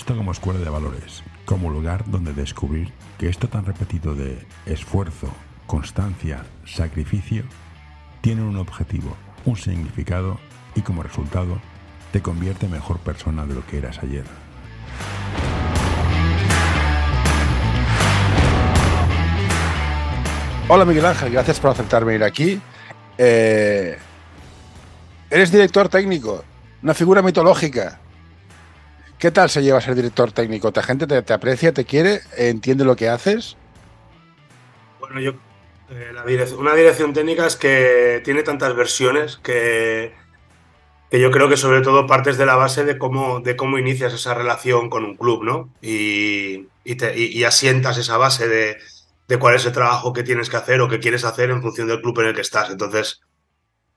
[0.00, 5.28] esto como escuela de valores, como lugar donde descubrir que esto tan repetido de esfuerzo,
[5.66, 7.44] constancia, sacrificio,
[8.22, 10.40] tiene un objetivo, un significado
[10.74, 11.60] y como resultado
[12.12, 14.24] te convierte en mejor persona de lo que eras ayer.
[20.68, 22.58] Hola Miguel Ángel, gracias por aceptarme ir aquí.
[23.18, 23.98] Eh,
[25.28, 26.42] eres director técnico,
[26.82, 27.99] una figura mitológica.
[29.20, 30.72] ¿Qué tal se lleva ser director técnico?
[30.74, 33.54] ¿La gente te, aprecia, te quiere, entiende lo que haces?
[34.98, 35.32] Bueno, yo.
[35.90, 40.14] Eh, una dirección técnica es que tiene tantas versiones que,
[41.10, 44.14] que yo creo que sobre todo partes de la base de cómo, de cómo inicias
[44.14, 45.68] esa relación con un club, ¿no?
[45.82, 48.78] Y, y asientas esa base de,
[49.28, 51.88] de cuál es el trabajo que tienes que hacer o que quieres hacer en función
[51.88, 52.70] del club en el que estás.
[52.70, 53.20] Entonces,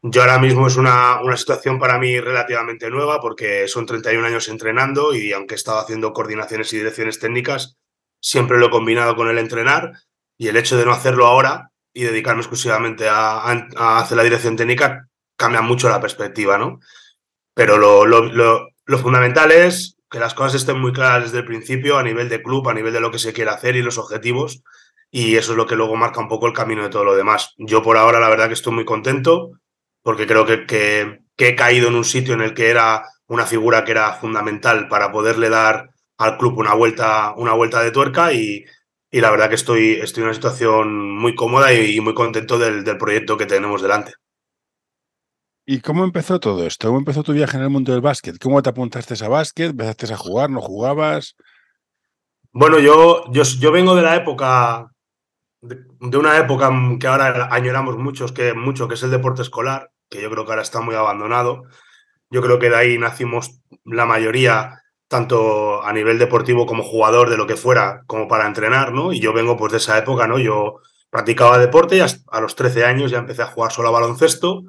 [0.06, 4.50] yo ahora mismo es una, una, situación para mí relativamente nueva porque son 31 años
[4.50, 7.78] entrenando y aunque he estado haciendo coordinaciones y direcciones técnicas,
[8.20, 9.94] siempre lo he combinado con el entrenar
[10.38, 14.58] y el hecho de no hacerlo ahora y dedicarme exclusivamente a, a, hacer la dirección
[14.58, 16.82] técnica cambia mucho la perspectiva, ¿no?
[17.54, 21.45] Pero lo, lo, lo, lo fundamental es que las cosas estén muy claras desde el
[21.45, 23.98] principio a nivel de club, a nivel de lo que se quiere hacer y los
[23.98, 24.64] objetivos
[25.10, 27.54] y eso es lo que luego marca un poco el camino de todo lo demás.
[27.58, 29.52] Yo por ahora la verdad que estoy muy contento
[30.04, 33.84] porque creo que, que, he caído en un sitio en el que era una figura
[33.84, 38.64] que era fundamental para poderle dar al club una vuelta, una vuelta de tuerca y,
[39.10, 42.84] y la verdad que estoy, estoy en una situación muy cómoda y, muy contento del,
[42.84, 44.14] del, proyecto que tenemos delante.
[45.66, 46.88] ¿Y cómo empezó todo esto?
[46.88, 48.38] ¿Cómo empezó tu viaje en el mundo del básquet?
[48.38, 49.72] ¿Cómo te apuntaste a básquet?
[49.72, 50.50] ¿Empezaste a jugar?
[50.50, 51.36] ¿No jugabas?
[52.52, 54.94] Bueno, yo, yo, yo vengo de la época
[55.64, 60.22] de, una época que ahora añoramos muchos, que, mucho, que es el deporte escolar, que
[60.22, 61.64] yo creo que ahora está muy abandonado.
[62.30, 67.38] Yo creo que de ahí nacimos la mayoría, tanto a nivel deportivo como jugador de
[67.38, 69.11] lo que fuera, como para entrenar, ¿no?
[69.11, 70.38] Y yo vengo pues de esa época, ¿no?
[70.38, 70.80] Yo
[71.10, 74.64] practicaba deporte y a los 13 años ya empecé a jugar solo a baloncesto.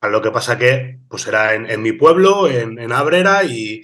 [0.00, 3.82] A lo que pasa que pues era en, mi pueblo, en, Abrera, y,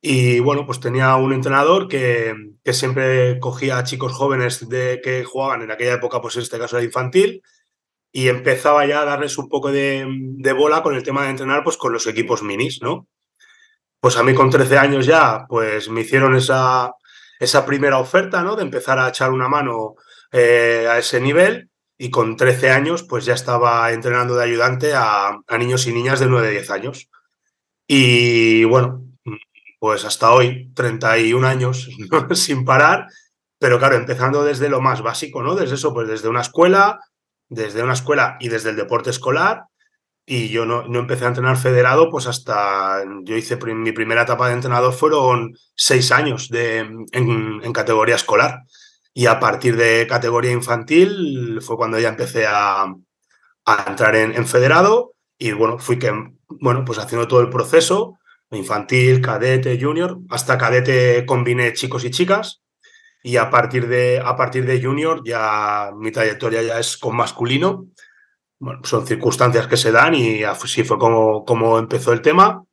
[0.00, 5.22] y bueno, pues tenía un entrenador que, que, siempre cogía a chicos jóvenes de, que
[5.22, 7.42] jugaban en aquella época, pues en este caso era infantil,
[8.12, 11.78] y empezaba ya a darles un poco de, bola con el tema de entrenar pues
[11.78, 13.08] con los equipos minis, ¿no?
[14.00, 16.92] Pues a mí con 13 años ya, pues me hicieron esa,
[17.40, 18.54] esa primera oferta, ¿no?
[18.54, 19.94] De empezar a echar una mano
[20.30, 25.38] eh, a ese nivel y con 13 años pues ya estaba entrenando de ayudante a,
[25.46, 27.08] a niños y niñas de 9-10 años.
[27.86, 29.04] Y bueno,
[29.78, 31.88] pues hasta hoy, 31 años
[32.34, 33.06] sin parar,
[33.58, 35.54] pero claro, empezando desde lo más básico, ¿no?
[35.54, 37.00] Desde eso, pues desde una escuela,
[37.52, 39.64] desde una escuela y desde el deporte escolar.
[40.24, 44.48] Y yo no, no empecé a entrenar federado, pues hasta yo hice mi primera etapa
[44.48, 46.78] de entrenador fueron seis años de,
[47.12, 48.60] en, categoría escolar.
[49.14, 52.84] Y a partir de categoría infantil fue cuando ya empecé a,
[53.64, 55.14] a entrar en, en, federado.
[55.38, 56.12] Y bueno, fui que,
[56.48, 58.18] bueno, pues haciendo todo el proceso
[58.50, 60.18] infantil, cadete, junior.
[60.30, 62.61] Hasta cadete combiné chicos y chicas.
[63.22, 67.86] Y a partir de, a partir de junior ya mi trayectoria ya es con masculino.
[68.58, 72.64] Bueno, son circunstancias que se dan y así fue como, como empezó el tema.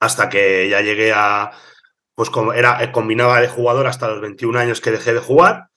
[0.00, 1.50] Hasta que ya llegué a,
[2.14, 5.68] pues como era, combinaba de jugador hasta los 21 años que dejé de jugar.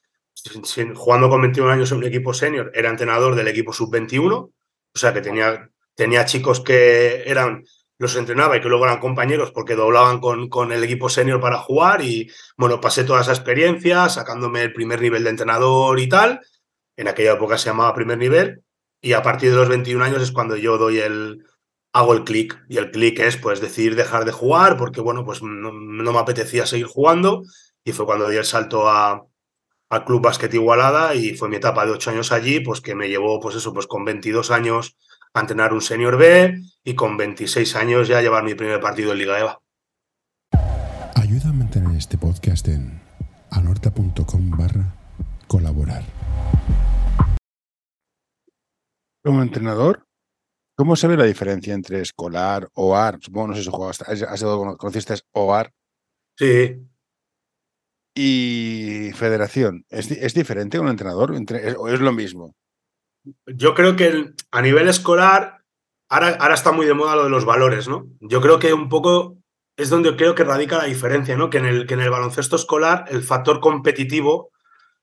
[0.96, 4.34] jugando con 21 años en un equipo senior, era entrenador del equipo sub-21.
[4.34, 4.54] O
[4.94, 7.64] sea que tenía, tenía chicos que eran
[8.00, 11.58] los entrenaba y que luego eran compañeros porque doblaban con, con el equipo senior para
[11.58, 16.42] jugar y bueno, pasé toda esa experiencia sacándome el primer nivel de entrenador y tal.
[16.96, 18.64] En aquella época se llamaba primer nivel
[19.02, 21.44] y a partir de los 21 años es cuando yo doy el
[21.94, 25.42] hago el clic y el clic es pues decir dejar de jugar porque bueno, pues
[25.42, 27.44] no, me apetecía seguir jugando
[27.84, 29.26] y fue cuando di el salto a
[29.90, 33.08] al Club Básquet Igualada y fue mi etapa de ocho años allí, pues que me
[33.08, 34.98] llevó, pues eso, pues con 22 años
[35.38, 39.18] a entrenar un senior B y con 26 años ya llevar mi primer partido en
[39.20, 39.60] Liga EVA.
[41.16, 43.02] Ayuda a mantener este podcast en
[43.52, 44.96] anorta.com barra
[45.48, 46.04] colaborar.
[49.24, 50.06] Como entrenador,
[50.76, 53.20] ¿cómo se ve la diferencia entre escolar, OAR?
[53.22, 54.44] Supongo, no sé si jugabas, has,
[54.78, 55.72] conociste OAR.
[56.38, 56.88] Sí.
[58.16, 61.32] Y federación, ¿es, es diferente un entrenador
[61.78, 62.56] o es lo mismo?
[63.46, 65.64] Yo creo que a nivel escolar,
[66.10, 68.08] ahora, ahora está muy de moda lo de los valores, ¿no?
[68.20, 69.38] Yo creo que un poco
[69.78, 71.50] es donde creo que radica la diferencia, ¿no?
[71.50, 74.52] Que en el, que en el baloncesto escolar el factor competitivo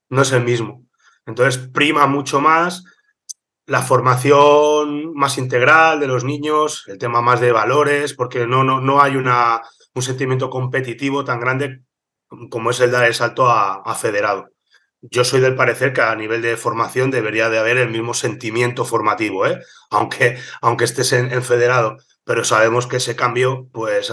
[0.09, 0.85] no es el mismo.
[1.26, 2.85] Entonces prima mucho más
[3.67, 8.81] la formación más integral de los niños, el tema más de valores, porque no, no,
[8.81, 9.62] no hay una,
[9.94, 11.82] un sentimiento competitivo tan grande
[12.50, 14.50] como es el dar el salto a, federado.
[15.10, 18.86] Yo soy del parecer que a nivel de formación debería de haber el mismo sentimiento
[18.86, 19.60] formativo, ¿eh?
[19.90, 24.10] aunque, aunque estés en, federado, pero sabemos que ese cambio pues,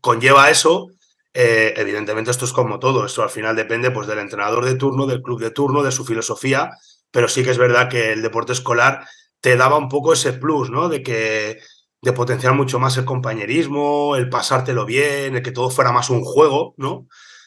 [0.00, 0.88] conlleva eso.
[1.32, 5.06] Eh, evidentemente esto es como todo, esto al final depende pues, del entrenador de turno,
[5.06, 6.72] del club de turno, de su filosofía,
[7.10, 9.06] pero sí que es verdad que el deporte escolar
[9.40, 10.88] te daba un poco ese plus, ¿no?
[10.88, 11.60] De que
[12.02, 16.24] de potenciar mucho más el compañerismo, el pasártelo bien, el que todo fuera más un
[16.24, 17.06] juego, ¿no?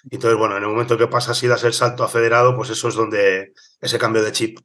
[0.10, 2.70] Y entonces, bueno, en el momento que pasas y das el salto a federado, pues
[2.70, 4.60] eso es donde ese cambio de chip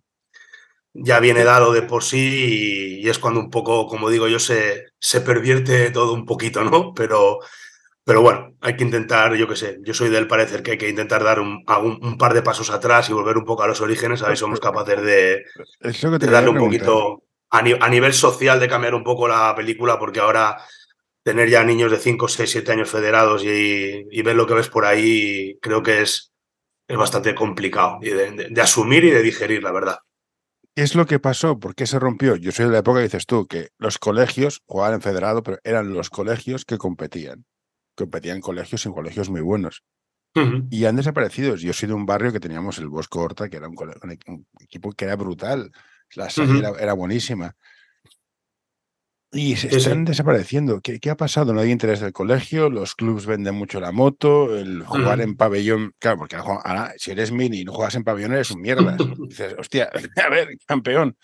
[0.92, 4.86] ya viene dado de por sí y, es cuando un poco, como digo yo, se,
[4.98, 6.92] se pervierte todo un poquito, ¿no?
[6.92, 7.38] Pero,
[8.04, 10.88] pero bueno, hay que intentar, yo qué sé, yo soy del parecer que hay que
[10.88, 14.22] intentar dar un, un, par de pasos atrás y volver un poco a los orígenes,
[14.22, 15.44] a ver si somos capaces de,
[15.80, 20.58] de darle un poquito a, nivel social de cambiar un poco la película, porque ahora
[21.28, 24.86] tener ya niños de 5, 6, 7 años federados y, ver lo que ves por
[24.86, 26.32] ahí, creo que es,
[26.88, 29.98] es bastante complicado de, asumir y de digerir, la verdad.
[30.74, 31.58] ¿Qué es lo que pasó?
[31.58, 32.36] ¿Por qué se rompió?
[32.36, 35.58] Yo soy de la época que dices tú, que los colegios jugaban en federado, pero
[35.64, 37.44] eran los colegios que competían.
[37.94, 39.82] Competían colegios en colegios muy buenos.
[40.70, 41.56] Y han desaparecido.
[41.56, 45.04] Yo soy de un barrio que teníamos el Bosco Horta, que era un equipo que
[45.04, 45.72] era brutal.
[46.14, 47.54] La serie era, buenísima.
[49.30, 50.80] Y se están desapareciendo.
[50.80, 51.52] ¿Qué, ¿Qué, ha pasado?
[51.52, 55.92] No hay interés del colegio, los clubes venden mucho la moto, el jugar en pabellón.
[55.98, 58.96] Claro, porque ahora, si eres mini y no juegas en pabellón, eres un mierda.
[59.28, 59.90] dices, hostia,
[60.24, 61.16] a ver, campeón,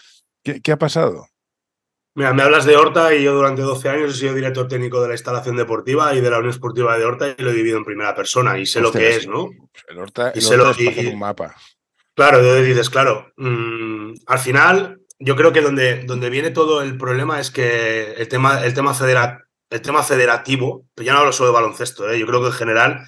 [0.43, 1.27] ¿qué, ¿qué, ha pasado?
[2.15, 5.09] Mira, me hablas de Horta y yo durante 12 años he sido director técnico de
[5.09, 7.85] la instalación deportiva y de la Unión Esportiva de Horta y lo he vivido en
[7.85, 9.47] primera persona y sé lo que es, ¿no?
[9.47, 11.57] Pues el Horta, y sé lo, es un mapa.
[12.15, 17.41] Claro, dices, claro, mm, al final yo creo que donde, donde viene todo el problema
[17.41, 18.97] es que el tema, el tema,
[19.71, 22.19] el tema federativo, pero ya no hablo solo de baloncesto, ¿eh?
[22.19, 23.07] yo creo que en general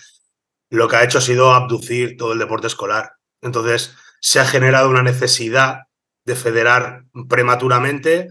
[0.71, 3.13] lo que ha hecho ha sido abducir todo el deporte escolar.
[3.41, 5.81] Entonces se ha generado una necesidad
[6.25, 8.29] de federar prematuramente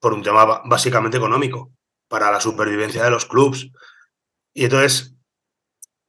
[0.00, 1.72] por un tema básicamente económico,
[2.08, 3.68] para la supervivencia de los clubes.
[4.54, 5.14] Y entonces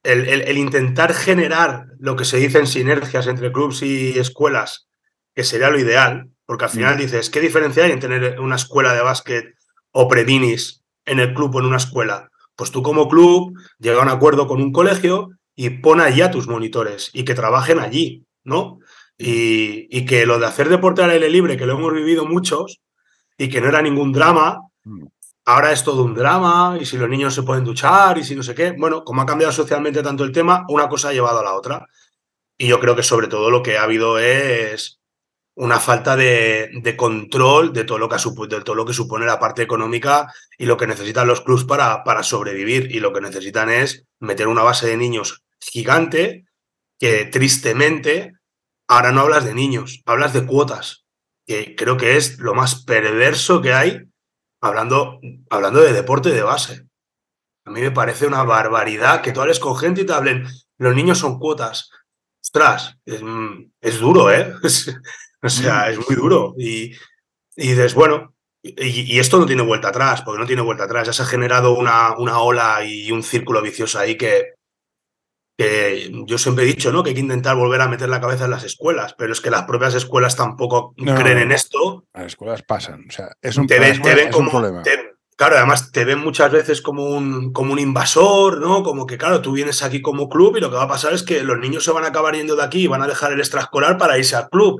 [0.04, 4.88] el, intentar generar lo que se dice en sinergias entre clubes y escuelas,
[5.36, 8.96] que sería lo ideal, porque al final dices, ¿qué diferencia hay en tener una escuela
[8.96, 9.54] de básquet
[9.92, 12.32] o predinis en el club o en una escuela?
[12.56, 16.32] Pues tú como club llega a un acuerdo con un colegio y pon allí a
[16.32, 18.80] tus monitores y que trabajen allí, ¿no?
[19.16, 22.82] Y, y, que lo de hacer deporte al aire libre, que lo hemos vivido muchos
[23.38, 25.06] y que no era ningún drama, mm
[25.46, 28.44] ahora es todo un drama y si los niños se pueden duchar y si no
[28.44, 28.76] sé qué.
[28.78, 31.88] Bueno, como ha cambiado socialmente tanto el tema, una cosa ha llevado a la otra.
[32.56, 34.99] Y yo creo que sobre todo lo que ha habido es
[35.60, 39.62] una falta de, control de todo, lo que de todo lo que supone la parte
[39.62, 42.96] económica y lo que necesitan los clubs para, para sobrevivir.
[42.96, 46.46] Y lo que necesitan es meter una base de niños gigante
[46.98, 48.36] que tristemente
[48.88, 51.04] ahora no hablas de niños, hablas de cuotas,
[51.46, 54.04] que creo que es lo más perverso que hay
[54.62, 55.20] hablando,
[55.50, 56.88] hablando de deporte de base.
[57.66, 60.48] A mí me parece una barbaridad que tú hables con gente y te hablen,
[60.78, 61.90] los niños son cuotas.
[62.42, 63.22] Ostras, es,
[63.82, 64.54] es duro, ¿eh?
[65.42, 66.54] o sea, es muy duro.
[66.58, 66.94] Y,
[67.56, 71.08] y dices, bueno, y, esto no tiene vuelta atrás, porque no tiene vuelta atrás.
[71.08, 74.54] Ya se ha generado una, una ola y un círculo vicioso ahí que,
[75.60, 77.04] que yo siempre he dicho, ¿no?
[77.04, 79.50] Que hay que intentar volver a meter la cabeza en las escuelas, pero es que
[79.50, 82.06] las propias escuelas tampoco creen en esto.
[82.14, 84.00] Las escuelas pasan, o sea, es un, te ven,
[84.32, 84.84] como, problema.
[85.36, 88.84] claro, además te ven muchas veces como un, como un invasor, ¿no?
[88.84, 91.24] Como que, claro, tú vienes aquí como club y lo que va a pasar es
[91.24, 93.40] que los niños se van a acabar yendo de aquí y van a dejar el
[93.40, 94.80] extraescolar para irse al club.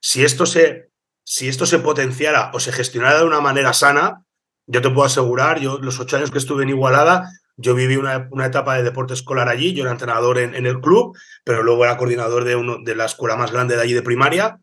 [0.00, 0.90] Si esto se,
[1.24, 4.22] si esto se potenciara o se gestionara de una manera sana,
[4.66, 8.28] yo te puedo asegurar, yo los ocho años que estuve en Igualada, yo viví una,
[8.44, 12.44] etapa de deporte escolar allí, yo era entrenador en, el club, pero luego era coordinador
[12.44, 14.58] de, uno, de la escuela más grande de allí de primaria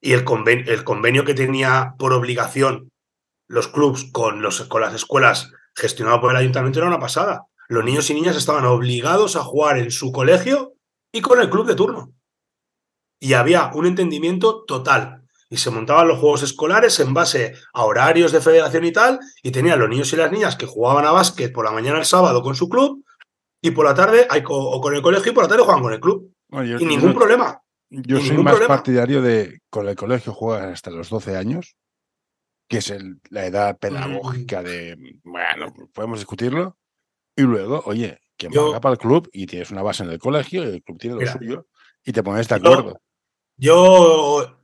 [0.00, 0.24] y el,
[0.66, 2.90] el convenio que tenía por obligación
[3.48, 7.46] los clubs con, los, con las escuelas gestionado por el ayuntamiento era una pasada.
[7.68, 10.74] Los niños y niñas estaban obligados a jugar en su colegio
[11.12, 12.12] y con el club de turno.
[13.18, 18.32] Y había un entendimiento total y se montaban los juegos escolares en base a horarios
[18.32, 21.52] de federación y tal, y tenían los niños y las niñas que jugaban a básquet
[21.52, 23.04] por la mañana el sábado con su club,
[23.62, 26.00] y por la tarde, o con el colegio, y por la tarde juegan con el
[26.00, 26.32] club.
[26.50, 27.60] y ningún problema.
[27.88, 31.76] Yo soy más partidario de con el colegio juegas hasta los 12 años,
[32.68, 32.92] que es
[33.30, 36.76] la edad pedagógica de, bueno, podemos discutirlo,
[37.36, 40.64] y luego, oye, que va para el club y tienes una base en el colegio,
[40.64, 41.66] y el club tiene lo suyo,
[42.04, 43.00] y te pones de acuerdo.
[43.56, 44.56] Yo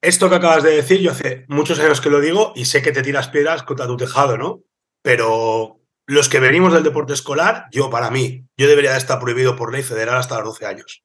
[0.00, 2.92] esto que acabas de decir, yo hace muchos años que lo digo y sé que
[2.92, 4.62] te tiras piedras contra tu tejado, ¿no?
[5.02, 9.72] Pero los que venimos del deporte escolar, yo para mí, yo debería estar prohibido por
[9.72, 11.04] ley federal hasta los 12 años.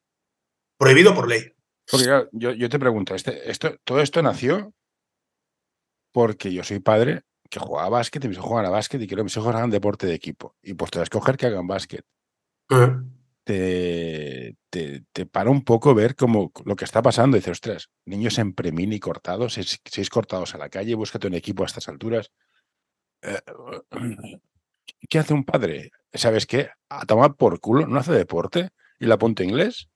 [0.78, 1.54] Prohibido por ley.
[1.90, 4.74] Porque yo, te pregunto, este, esto, todo esto nació
[6.14, 9.08] porque yo soy padre que jugaba a básquet y mis hijos juegan a básquet y
[9.08, 10.56] quiero que mis hijos hagan deporte de equipo.
[10.62, 12.06] Y pues te vas a escoger que hagan básquet.
[13.44, 17.38] Te, te, para un poco ver cómo lo que está pasando.
[17.38, 21.68] Dices, ostras, niños en premini cortados, seis, cortados a la calle, búscate un equipo a
[21.68, 22.32] estas alturas.
[23.22, 23.40] Eh,
[25.10, 25.92] ¿Qué hace un padre?
[26.14, 26.70] ¿Sabes qué?
[26.90, 28.70] A tomar por culo, no hace deporte
[29.00, 29.90] y la apunta inglés.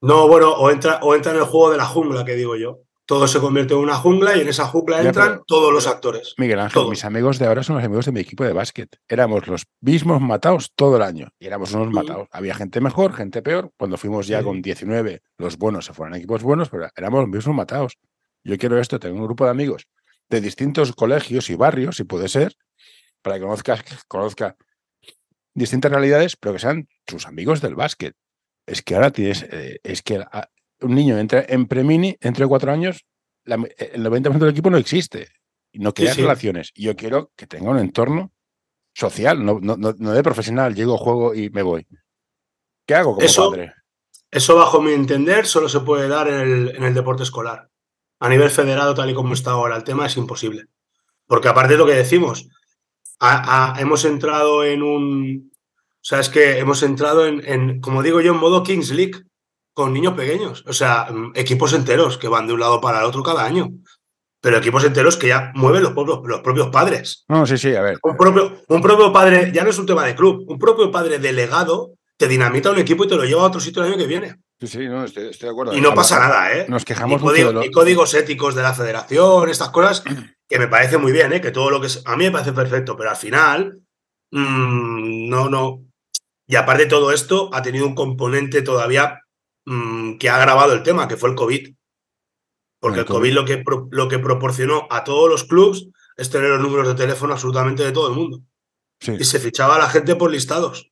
[0.00, 2.80] No, bueno, o entra, o entra en el juego de la jungla, que digo yo.
[3.06, 6.34] Todo se convierte en una jungla y en esa jungla entran todos los actores.
[6.38, 8.88] Miguel Ángel, mis amigos de ahora son los amigos de mi equipo de básquet.
[9.08, 11.28] Éramos los mismos matados todo el año.
[11.38, 12.28] Y éramos unos matados.
[12.30, 13.70] Había gente mejor, gente peor.
[13.76, 17.28] Cuando fuimos ya con 19, los buenos se fueron a equipos buenos, pero éramos los
[17.28, 17.98] mismos matados.
[18.42, 19.86] Yo quiero esto, tengo un grupo de amigos
[20.28, 22.56] de distintos colegios y barrios, si puede ser,
[23.22, 24.56] para que conozcas, conozca
[25.54, 28.14] distintas realidades, pero que sean sus amigos del básquet.
[28.66, 30.24] Es que ahora tienes, eh, es que
[30.80, 33.04] un niño entra en premini, entre cuatro años,
[33.44, 35.28] el 90% del equipo no existe
[35.72, 36.70] y no crea relaciones.
[36.74, 38.32] Y yo quiero que tenga un entorno
[38.94, 41.86] social, no, no, no, de profesional, llego, juego y me voy.
[42.86, 43.74] ¿Qué hago como eso, padre?
[44.30, 47.70] Eso, bajo mi entender, solo se puede dar en el, en el deporte escolar.
[48.20, 50.66] A nivel federado, tal y como está ahora el tema, es imposible.
[51.26, 52.48] Porque aparte de lo que decimos,
[53.78, 55.52] hemos entrado en un.
[55.54, 59.24] O sea, es que hemos entrado en, en, como digo yo, en modo Kings League
[59.74, 60.64] con niños pequeños.
[60.66, 63.70] O sea, mm, equipos enteros que van de un lado para el otro cada año.
[64.40, 67.24] Pero equipos enteros que ya mueven los propios, los propios padres.
[67.28, 67.98] No, sí, sí, a ver.
[68.02, 71.18] Un propio, un propio padre, ya no es un tema de club, un propio padre
[71.18, 74.06] delegado te dinamita un equipo y te lo lleva a otro sitio el año que
[74.06, 74.36] viene.
[74.60, 75.74] Sí, sí, no, estoy, de acuerdo.
[75.74, 76.66] Y no pasa nada, ¿eh?
[76.68, 80.02] Nos quejamos y, código, y códigos éticos de la federación, estas cosas,
[80.48, 81.40] que me parece muy bien, ¿eh?
[81.40, 83.80] Que todo lo que es, a mí me parece perfecto, pero al final,
[84.30, 85.84] mmm, no, no.
[86.46, 89.20] Y aparte de todo esto, ha tenido un componente todavía
[89.66, 91.74] mmm, que ha agravado el tema, que fue el COVID.
[92.80, 96.60] Porque el COVID, lo, que, lo que proporcionó a todos los clubs es tener los
[96.60, 98.42] números de teléfono absolutamente de todo el mundo.
[99.00, 99.16] Sí.
[99.18, 100.90] Y se fichaba a la gente por listados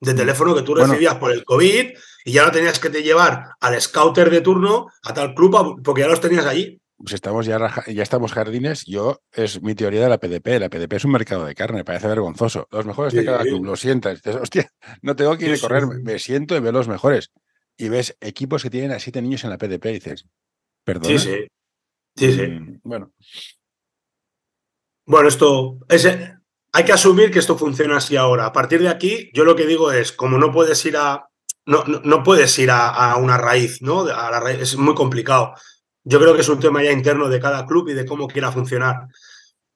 [0.00, 0.16] de mm.
[0.16, 1.90] teléfono que tú recibías por el COVID
[2.24, 6.02] y ya no tenías que te llevar al scouter de turno a tal club porque
[6.02, 6.80] ya los tenías allí.
[6.96, 8.84] Pues estamos ya, ya estamos jardines.
[8.84, 10.58] Yo, es mi teoría de la PDP.
[10.58, 12.66] La PDP es un mercado de carne, parece vergonzoso.
[12.72, 14.20] Los mejores de cada club, lo sientas.
[14.20, 14.72] Dices, hostia,
[15.02, 17.30] no tengo que ir a correr, me siento y veo los mejores.
[17.78, 20.26] Y ves equipos que tienen a siete niños en la PDP y dices,
[20.84, 21.06] perdón.
[21.06, 21.46] Sí, sí.
[22.16, 22.46] Sí, sí.
[22.48, 23.12] Mm, bueno.
[25.06, 25.78] Bueno, esto.
[25.88, 26.34] Ese,
[26.72, 28.46] hay que asumir que esto funciona así ahora.
[28.46, 31.28] A partir de aquí, yo lo que digo es, como no puedes ir a,
[31.66, 34.00] no, no, puedes ir a, una raíz, ¿no?
[34.00, 35.54] A la raíz, es muy complicado.
[36.02, 38.50] Yo creo que es un tema ya interno de cada club y de cómo quiera
[38.50, 39.06] funcionar.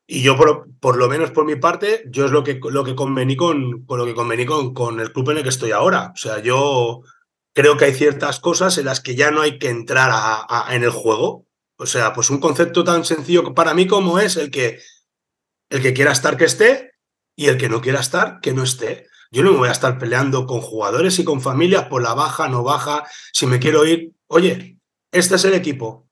[0.06, 2.94] Y yo, por, por lo menos por mi parte, yo es lo que, lo que
[2.94, 6.12] convení, con, con lo que convení con, con, el club en el que estoy ahora.
[6.14, 7.02] O sea, yo
[7.54, 10.10] creo que hay ciertas cosas en las que ya no hay que entrar
[10.70, 11.46] en el juego.
[11.76, 14.80] O sea, pues un concepto tan sencillo para mí como es el que
[15.70, 16.92] el que quiera estar, que esté,
[17.36, 19.06] y el que no quiera estar, que no esté.
[19.30, 22.48] Yo no me voy a estar peleando con jugadores y con familias por la baja,
[22.48, 23.04] no baja.
[23.32, 24.78] Si me quiero ir, oye,
[25.10, 26.08] este es el equipo.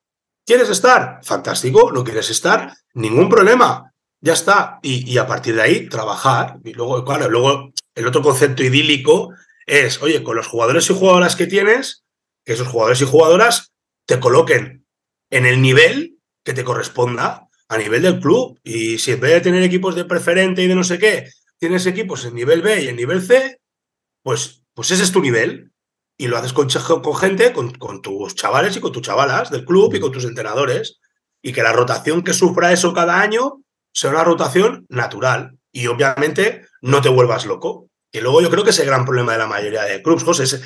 [0.47, 1.21] ¿Quieres estar?
[1.23, 1.93] Fantástico.
[1.93, 2.75] ¿No quieres estar?
[2.95, 3.93] Ningún problema.
[4.23, 4.79] Ya está.
[4.83, 6.59] Y, a partir de ahí, trabajar.
[6.65, 9.35] Y luego, claro, luego el otro concepto idílico
[9.67, 12.05] es, oye, con los jugadores y jugadoras que tienes,
[12.45, 13.73] que esos jugadores y jugadoras
[14.07, 14.87] te coloquen
[15.31, 18.59] en el nivel que te corresponda a nivel del club.
[18.65, 21.87] Y si en vez de tener equipos de preferente y de no sé qué, tienes
[21.87, 23.61] equipos en nivel B y en nivel C,
[24.23, 25.73] pues, pues ese es tu nivel.
[26.19, 29.65] Y lo haces con, con gente, con, con, tus chavales y con tus chavalas del
[29.65, 30.99] club y con tus entrenadores.
[31.43, 33.63] Y que la rotación que sufra eso cada año
[33.93, 35.59] sea una rotación natural.
[35.73, 37.90] Y obviamente no te vuelvas loco.
[38.11, 40.45] Que luego yo creo que es el gran problema de la mayoría de clubs, José.
[40.45, 40.61] Es,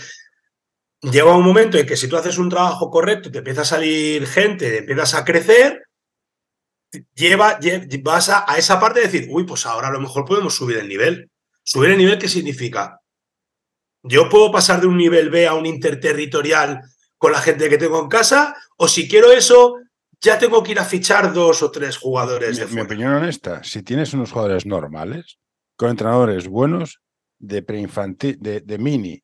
[1.03, 4.27] llega un momento en que si tú haces un trabajo correcto, te empieza a salir
[4.27, 5.85] gente, empiezas a crecer,
[7.15, 7.59] lleva,
[8.03, 10.89] vas a, esa parte de decir, uy, pues ahora a lo mejor podemos subir el
[10.89, 11.31] nivel.
[11.63, 13.01] ¿Subir el nivel qué significa?
[14.03, 16.83] Yo puedo pasar de un nivel B a un interterritorial
[17.17, 19.77] con la gente que tengo en casa, o si quiero eso,
[20.21, 22.69] ya tengo que ir a fichar dos o tres jugadores.
[22.69, 25.39] Mi, mi opinión honesta, si tienes unos jugadores normales,
[25.77, 27.01] con entrenadores buenos,
[27.39, 29.23] de preinfantil, de, de mini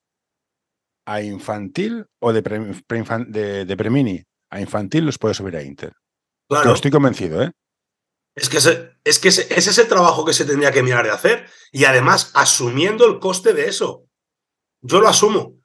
[1.07, 2.61] a infantil o de, pre,
[3.29, 5.93] de, de premini a infantil, los puedes subir a Inter.
[6.49, 6.73] Claro.
[6.73, 7.53] estoy convencido, ¿eh?
[8.35, 11.11] Es que, ese, es que ese, es el trabajo que se tendría que mirar de
[11.11, 11.47] hacer.
[11.73, 14.07] Y además, asumiendo el coste de eso.
[14.83, 15.57] Yo lo asumo.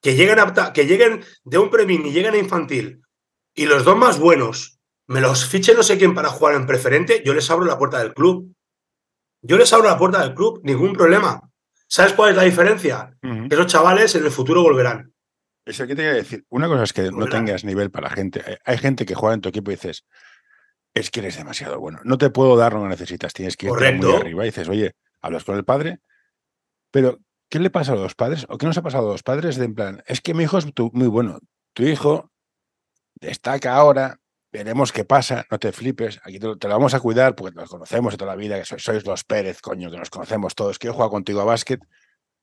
[0.00, 3.02] Que lleguen, a, que lleguen de un premium y lleguen a infantil
[3.54, 7.22] y los dos más buenos me los fiche no sé quién para jugar en preferente,
[7.24, 8.54] yo les abro la puerta del club.
[9.42, 11.50] yo les abro la puerta del club, ningún problema.
[11.92, 13.14] ¿Sabes cuál es la diferencia?
[13.50, 15.12] Esos chavales en el futuro volverán.
[15.62, 16.42] Eso que te voy a decir.
[16.48, 18.42] Una cosa es que no tengas nivel para la gente.
[18.64, 20.06] Hay gente que juega en tu equipo y dices,
[20.94, 22.00] es que eres demasiado bueno.
[22.04, 23.34] No te puedo dar lo que necesitas.
[23.34, 24.42] Tienes que ir muy arriba.
[24.42, 25.98] Y dices, oye, hablas con el padre,
[26.90, 27.18] pero
[27.50, 28.46] ¿qué le pasa a los padres?
[28.48, 29.56] ¿O qué nos ha pasado a los padres?
[29.56, 31.40] De en plan, es que mi hijo es muy bueno.
[31.74, 32.32] Tu hijo
[33.20, 34.18] destaca ahora,
[34.52, 38.12] veremos qué pasa, no te flipes, aquí te, lo vamos a cuidar porque nos conocemos
[38.12, 40.94] de toda la vida, que sois, los Pérez, coño, que nos conocemos todos, que yo
[40.94, 41.80] juego contigo a básquet.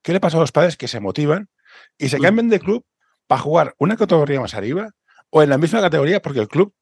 [0.02, 1.50] ¿Qué le pasa a los padres que se motivan
[1.98, 2.22] y se mm.
[2.22, 2.86] cambian de club
[3.28, 4.92] para jugar una categoría más arriba
[5.30, 6.74] o en la misma categoría porque el club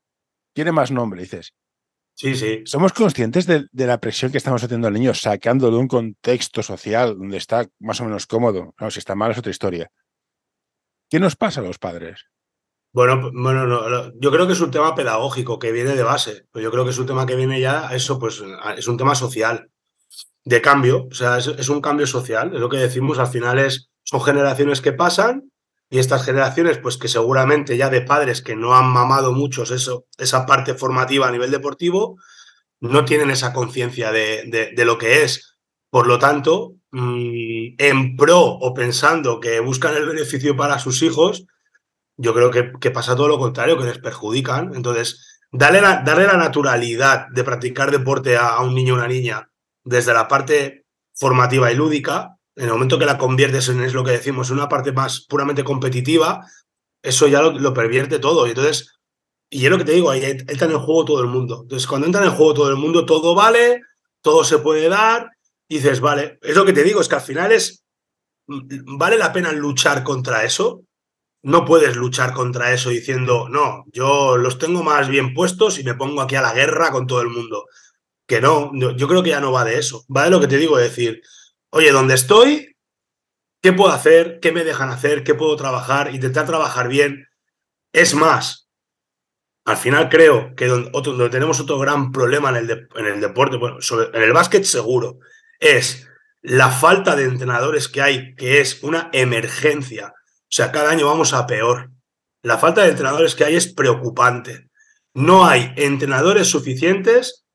[0.53, 1.21] tiene más nombre?
[1.21, 1.53] dices,
[2.17, 2.63] Sí, sí.
[2.65, 7.15] ¿Somos conscientes de, la presión que estamos haciendo al niño, sacándolo de un contexto social
[7.15, 8.73] donde está más o menos cómodo?
[8.79, 9.91] No, si está mal es otra historia.
[11.11, 12.25] ¿Qué nos pasa a los padres?
[12.93, 16.47] Bueno, bueno yo creo que es un tema pedagógico que viene de base.
[16.53, 18.41] Yo creo que es un tema que viene ya, eso pues
[18.77, 19.69] es un tema social,
[20.47, 21.07] de cambio.
[21.11, 22.53] O sea, es, un cambio social.
[22.53, 25.51] Es lo que decimos, al final es, son generaciones que pasan
[25.89, 30.05] y estas generaciones, pues que seguramente ya de padres que no han mamado muchos eso,
[30.17, 32.17] esa parte formativa a nivel deportivo,
[32.79, 35.57] no tienen esa conciencia de, lo que es.
[35.89, 41.45] Por lo tanto, mm, en pro o pensando que buscan el beneficio para sus hijos,
[42.17, 44.73] yo creo que, pasa todo lo contrario, que les perjudican.
[44.75, 49.07] Entonces, darle la, darle la naturalidad de practicar deporte a, a un niño o una
[49.07, 49.49] niña
[49.83, 54.03] desde la parte formativa y lúdica, en el momento que la conviertes en, es lo
[54.03, 56.45] que decimos, una parte más puramente competitiva,
[57.03, 58.47] eso ya lo, pervierte todo.
[58.47, 58.95] Y entonces,
[59.49, 61.61] y es lo que te digo, ahí entra en el juego todo el mundo.
[61.61, 63.81] Entonces, cuando entra en el juego todo el mundo, todo vale,
[64.21, 65.29] todo se puede dar,
[65.69, 67.83] y dices, vale, es lo que te digo, es que al final es,
[68.47, 70.83] ¿vale la pena luchar contra eso?
[71.43, 75.93] No puedes luchar contra eso diciendo, no, yo los tengo más bien puestos y me
[75.93, 77.65] pongo aquí a la guerra con todo el mundo.
[78.25, 80.05] Que no, yo creo que ya no va de eso.
[80.13, 81.21] Va de lo que te digo, decir,
[81.69, 82.75] oye, ¿dónde estoy?
[83.61, 84.39] ¿Qué puedo hacer?
[84.41, 85.23] ¿Qué me dejan hacer?
[85.23, 86.13] ¿Qué puedo trabajar?
[86.13, 87.27] Intentar trabajar bien.
[87.93, 88.67] Es más,
[89.65, 93.79] al final creo que donde, tenemos otro gran problema en el, en el deporte, bueno,
[94.13, 95.19] en el básquet seguro,
[95.59, 96.07] es
[96.41, 100.13] la falta de entrenadores que hay, que es una emergencia.
[100.49, 101.91] O sea, cada año vamos a peor.
[102.41, 104.69] La falta de entrenadores que hay es preocupante.
[105.13, 107.45] No hay entrenadores suficientes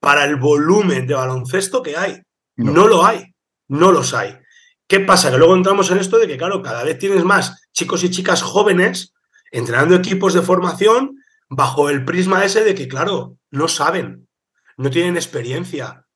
[0.00, 2.22] para el volumen de baloncesto que hay.
[2.56, 3.34] no lo hay
[3.68, 4.38] no los hay.
[4.86, 5.30] ¿Qué pasa?
[5.30, 8.42] Que luego entramos en esto de que, claro, cada vez tienes más chicos y chicas
[8.42, 9.12] jóvenes
[9.50, 11.16] entrenando equipos de formación
[11.48, 14.28] bajo el prisma ese de que, claro, no saben,
[14.76, 16.06] no tienen experiencia.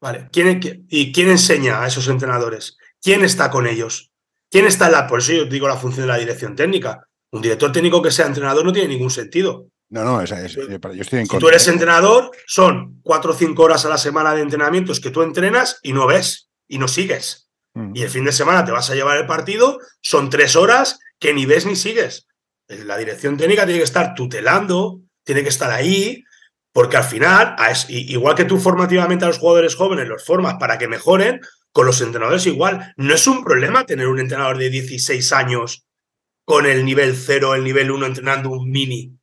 [0.00, 0.28] Vale.
[0.32, 2.76] ¿Quién, ¿Y quién enseña a esos entrenadores?
[3.00, 4.07] ¿Quién está con ellos?
[4.50, 5.06] ¿Quién está en la.?
[5.06, 7.06] Por eso yo digo la función de la dirección técnica.
[7.30, 9.68] Un director técnico que sea entrenador no tiene ningún sentido.
[9.90, 13.62] No, no, esa es, yo estoy en Si tú eres entrenador, son cuatro o cinco
[13.62, 17.48] horas a la semana de entrenamientos que tú entrenas y no ves y no sigues.
[17.74, 17.92] Mm.
[17.94, 21.32] Y el fin de semana te vas a llevar el partido, son tres horas que
[21.32, 22.26] ni ves ni sigues.
[22.68, 26.22] La dirección técnica tiene que estar tutelando, tiene que estar ahí,
[26.72, 27.56] porque al final,
[27.88, 31.40] igual que tú formativamente a los jugadores jóvenes los formas para que mejoren,
[31.78, 32.92] con los entrenadores igual.
[32.96, 35.86] No es un problema tener un entrenador de 16 años
[36.44, 39.16] con el nivel 0, el nivel 1 entrenando un mini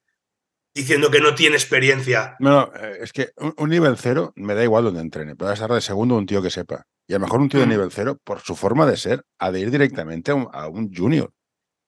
[0.73, 2.37] diciendo que no tiene experiencia.
[2.39, 5.35] No, no, eh, es que un, nivel cero me da igual donde entrene.
[5.35, 6.85] Puede estar de segundo un tío que sepa.
[7.05, 7.69] Y a lo mejor un tío de mm.
[7.69, 11.33] nivel cero, por su forma de ser, ha de ir directamente a un, junior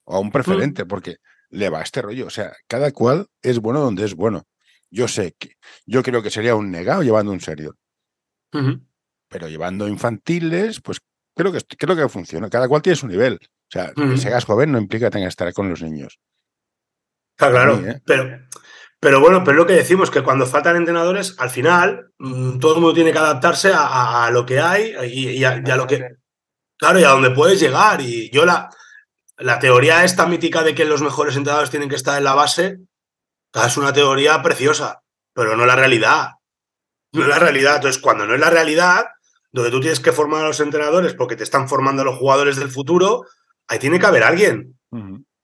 [0.03, 0.87] o a un preferente, mm.
[0.89, 1.15] porque
[1.49, 2.27] le va este rollo.
[2.27, 4.43] O sea, cada cual es bueno donde es bueno.
[4.91, 5.53] Yo sé que
[5.85, 7.77] yo creo que sería un negado llevando un serio.
[9.29, 10.99] Pero llevando infantiles, pues
[11.35, 12.49] creo que, creo que funciona.
[12.49, 13.39] Cada cual tiene su nivel.
[13.43, 16.19] O sea, que seas joven no implica tengas que estar con los niños.
[17.35, 18.01] Está claro, ¿eh?
[18.05, 18.39] pero
[18.99, 22.81] pero bueno, pero lo que decimos, que cuando faltan entrenadores, al final mm, todo el
[22.81, 26.15] mundo tiene que adaptarse a, lo que hay y, a, lo que.
[26.77, 28.01] Claro, y a donde puedes llegar.
[28.01, 28.69] Y yo la,
[29.37, 32.79] la teoría esta mítica de que los mejores entrenadores tienen que estar en la base,
[33.53, 36.31] es una teoría preciosa, pero no la realidad.
[37.13, 37.75] No es la realidad.
[37.75, 39.05] Entonces, cuando no es la realidad,
[39.51, 42.57] donde tú tienes que formar a los entrenadores porque te están formando a los jugadores
[42.57, 43.25] del futuro,
[43.67, 44.77] ahí tiene que haber alguien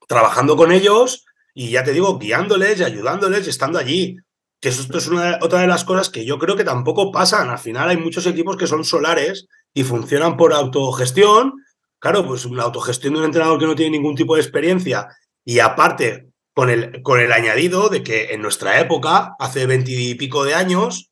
[0.06, 4.16] trabajando con ellos y ya te digo, guiándoles y ayudándoles y estando allí.
[4.60, 7.50] Que esto es una, otra de las cosas que yo creo que tampoco pasan.
[7.50, 11.54] Al final hay muchos equipos que son solares y funcionan por autogestión.
[11.98, 15.08] Claro, pues la autogestión de un entrenador que no tiene ningún tipo de experiencia
[15.44, 20.54] y aparte con el, con el añadido de que en nuestra época, hace veintipico de
[20.54, 21.10] años,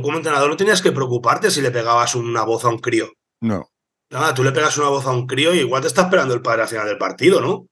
[0.00, 3.12] tú como entrenador no tenías que preocuparte si le pegabas una voz a un crío.
[3.40, 3.70] No.
[4.10, 6.42] Nada, tú le pegas una voz a un crío y igual te está esperando el
[6.42, 7.66] padre al final del partido, ¿no?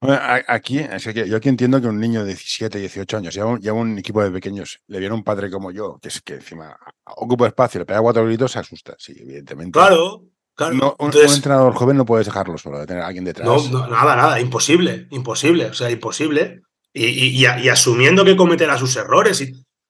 [0.00, 3.68] Aquí, es que yo aquí entiendo que un niño de 17, 18 años, ya un,
[3.68, 6.76] un equipo de pequeños, le viene un padre como yo, que es que encima
[7.16, 9.72] ocupa espacio, le pega cuatro gritos, se asusta, sí, evidentemente.
[9.72, 10.22] Claro,
[10.54, 10.94] claro.
[11.00, 13.48] un, entrenador joven no puedes dejarlo solo, de tener a alguien detrás.
[13.48, 16.62] No, nada, nada, imposible, imposible, o sea, imposible.
[16.94, 19.44] Y, asumiendo que cometerá sus errores,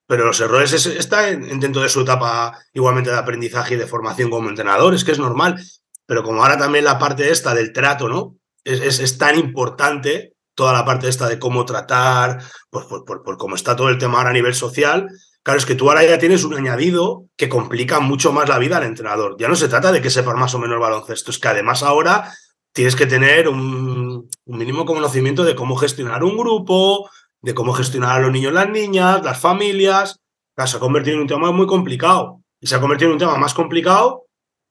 [0.09, 4.49] pero los errores están dentro de su etapa igualmente de aprendizaje y de formación como
[4.49, 5.63] entrenador, es que es normal.
[6.07, 8.39] Pero como ahora también la parte esta del trato, ¿no?
[8.65, 13.77] es, tan importante toda la parte esta de cómo tratar, pues por, por, cómo está
[13.77, 15.09] todo el tema ahora a nivel social.
[15.43, 18.79] Claro, es que tú ahora ya tienes un añadido que complica mucho más la vida
[18.79, 19.37] al entrenador.
[19.39, 21.83] Ya no se trata de que sepas más o menos el baloncesto, es que además
[21.83, 22.33] ahora
[22.73, 27.09] tienes que tener un, mínimo conocimiento de cómo gestionar un grupo,
[27.43, 30.19] de cómo gestionar a los niños, las niñas, las familias.
[30.57, 32.43] se ha convertido en un tema muy complicado.
[32.61, 34.25] Y se ha convertido en un tema más complicado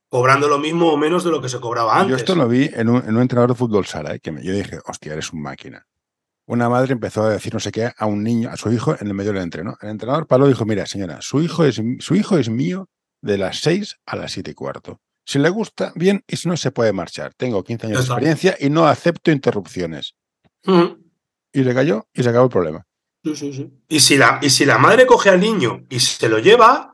[0.10, 2.10] cobrando lo mismo o menos de lo que se cobraba antes.
[2.10, 4.20] Yo esto lo vi en un, entrenador de fútbol sala, ¿eh?
[4.20, 5.86] que me, yo dije, hostia, eres un máquina.
[6.46, 9.08] Una madre empezó a decir no sé qué a un niño, a su hijo, en
[9.08, 9.78] el medio del entreno.
[9.82, 12.90] El entrenador y dijo, mira, señora, su hijo es, su hijo es mío
[13.22, 15.02] de las seis a las siete y cuarto.
[15.26, 17.34] Si le gusta, bien, y si no, se puede marchar.
[17.34, 20.16] Tengo 15 años de experiencia y no acepto interrupciones.
[21.52, 22.86] Y le cayó y se acabó el problema.
[23.24, 23.72] Sí, sí, sí.
[23.88, 26.94] Y si, la, y si la madre coge al niño y se lo lleva,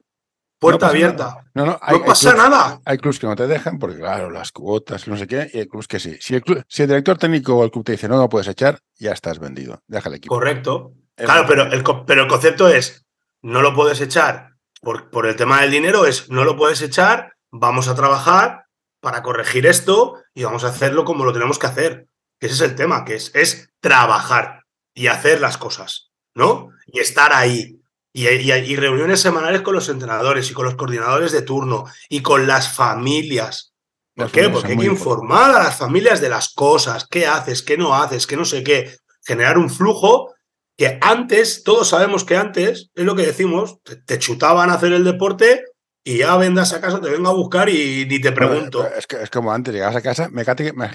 [0.64, 1.46] Puerta abierta.
[1.54, 2.80] No, no, hay, pasa nada.
[2.86, 5.68] Hay clubs que no te dejan porque, claro, las cuotas, no sé qué, y hay
[5.68, 6.16] clubs que sí.
[6.22, 8.80] Si el, si el director técnico o el club te dice no, no puedes echar,
[8.98, 9.82] ya estás vendido.
[9.88, 10.34] Deja el equipo.
[10.34, 10.94] Correcto.
[11.16, 13.06] claro, pero el, pero el concepto es
[13.42, 17.34] no lo puedes echar por, por el tema del dinero, es no lo puedes echar,
[17.52, 18.66] vamos a trabajar
[19.02, 22.08] para corregir esto y vamos a hacerlo como lo tenemos que hacer.
[22.40, 24.64] Que ese es el tema, que es, es trabajar
[24.96, 26.70] y hacer las cosas, ¿no?
[26.88, 27.80] Y estar ahí.
[28.14, 32.74] Y, reuniones semanales con los entrenadores y con los coordinadores de turno y con las
[32.74, 33.74] familias.
[34.16, 34.50] ¿Por qué?
[34.50, 38.26] Porque hay que informar a las familias de las cosas, qué haces, qué no haces,
[38.26, 38.96] qué no sé qué.
[39.26, 40.34] Generar un flujo
[40.78, 45.04] que antes, todos sabemos que antes, es lo que decimos, te, chutaban a hacer el
[45.04, 45.66] deporte
[46.04, 48.86] y ya vendas a casa, te vengo a buscar y ni te pregunto.
[48.86, 50.44] es, que, es como antes, llegabas a casa, me,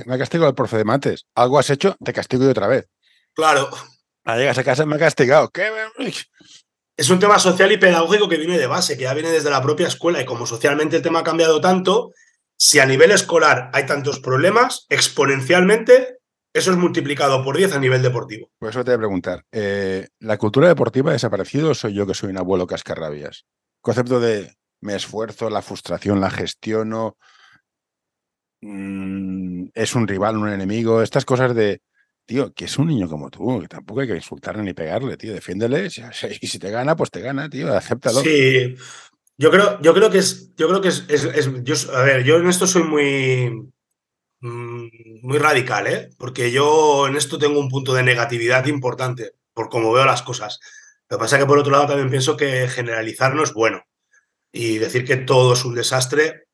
[0.06, 1.26] me, castigo el profe de mates.
[1.34, 2.88] Algo has hecho, te castigo y otra vez.
[3.34, 3.70] Claro.
[4.24, 5.48] Ahora llegas a casa, me ha castigado.
[5.48, 5.70] ¿Qué?
[6.98, 9.62] es un tema social y pedagógico que viene de base, que ya viene desde la
[9.62, 12.10] propia escuela y como socialmente el tema ha cambiado tanto,
[12.56, 16.18] si a nivel escolar hay tantos problemas, exponencialmente
[16.52, 18.50] eso es multiplicado por 10 a nivel deportivo.
[18.58, 22.04] Por eso te voy a preguntar, eh, ¿la cultura deportiva ha desaparecido o soy yo
[22.04, 23.44] que soy un abuelo cascarrabias?
[23.80, 27.16] Concepto de me esfuerzo, la frustración la gestiono,
[28.60, 31.82] mm, es un rival, un enemigo, estas cosas de
[32.28, 35.32] tío, que es un niño como tú, que tampoco hay que insultarle ni pegarle, tío,
[35.32, 35.90] defiéndele, y
[36.46, 38.20] si te gana, pues te gana, tío, acéptalo.
[38.20, 38.76] Sí,
[39.38, 41.06] yo creo, yo creo que es, yo creo que es,
[41.62, 43.72] yo, a ver, yo en esto soy muy,
[44.40, 44.88] mm,
[45.22, 46.10] muy radical, ¿eh?
[46.18, 50.60] Porque yo en esto tengo un punto de negatividad importante, por cómo veo las cosas.
[51.08, 53.87] Lo que pasa es que por otro lado también pienso que generalizar no es bueno.
[54.58, 56.48] Y decir que todo es un desastre,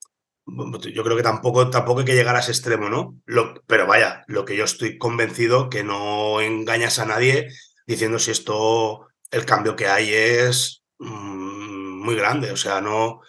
[0.44, 3.18] yo creo que tampoco, tampoco hay que llegar a ese extremo, ¿no?
[3.66, 7.48] pero vaya, lo que yo estoy convencido que no engañas a nadie
[7.86, 13.22] diciendo si esto, el cambio que hay es mm, muy grande, o sea, no...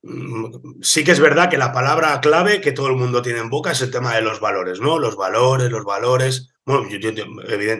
[0.00, 3.50] Mm, sí que es verdad que la palabra clave que todo el mundo tiene en
[3.50, 4.98] boca es el tema de los valores, ¿no?
[4.98, 6.48] Los valores, los valores.
[6.64, 7.10] Bueno, yo,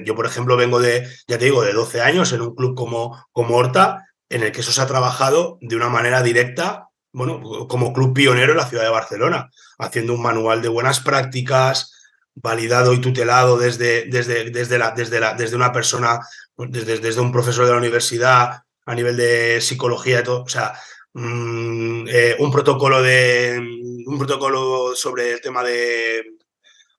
[0.05, 3.25] yo, por ejemplo vengo de, ya te digo, de 12 años en un club como,
[3.33, 7.93] como Horta, en el que eso se ha trabajado de una manera directa bueno, como
[7.93, 11.95] club pionero en la ciudad de Barcelona, haciendo un manual de buenas prácticas,
[12.35, 16.21] validado y tutelado desde, desde, desde, la, desde, la, desde una persona,
[16.57, 20.43] desde, desde un profesor de la universidad a nivel de psicología todo.
[20.43, 20.75] O sea,
[21.15, 23.59] mm, eh, un protocolo de
[24.07, 26.39] un protocolo sobre el tema de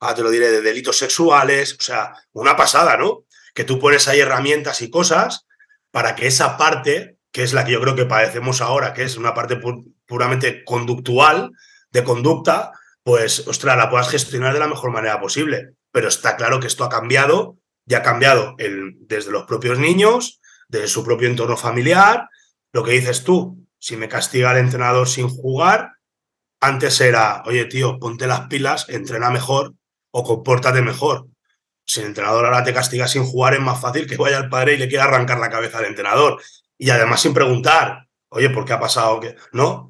[0.02, 1.76] ah, te lo diré, de delitos sexuales.
[1.80, 3.26] O sea, una pasada, ¿no?
[3.54, 5.46] Que tú pones ahí herramientas y cosas
[5.92, 9.18] para que esa parte, que es la que yo creo que padecemos ahora, que es
[9.18, 9.60] una parte
[10.06, 11.52] puramente conductual,
[11.92, 12.72] de conducta,
[13.04, 15.72] pues, ostras, la puedas gestionar de la mejor manera posible.
[15.92, 20.40] Pero está claro que esto ha cambiado, ya ha cambiado el, desde los propios niños,
[20.68, 22.30] desde su propio entorno familiar.
[22.72, 25.94] Lo que dices tú, si me castiga el entrenador sin jugar,
[26.60, 29.74] antes era, oye, tío, ponte las pilas, entrena mejor
[30.12, 31.28] o compórtate mejor.
[31.86, 34.74] Si el entrenador ahora te castiga sin jugar, es más fácil que vaya el padre
[34.74, 36.40] y le quiera arrancar la cabeza al entrenador.
[36.80, 39.20] Y además sin preguntar, oye, ¿por qué ha pasado?
[39.52, 39.90] ¿No?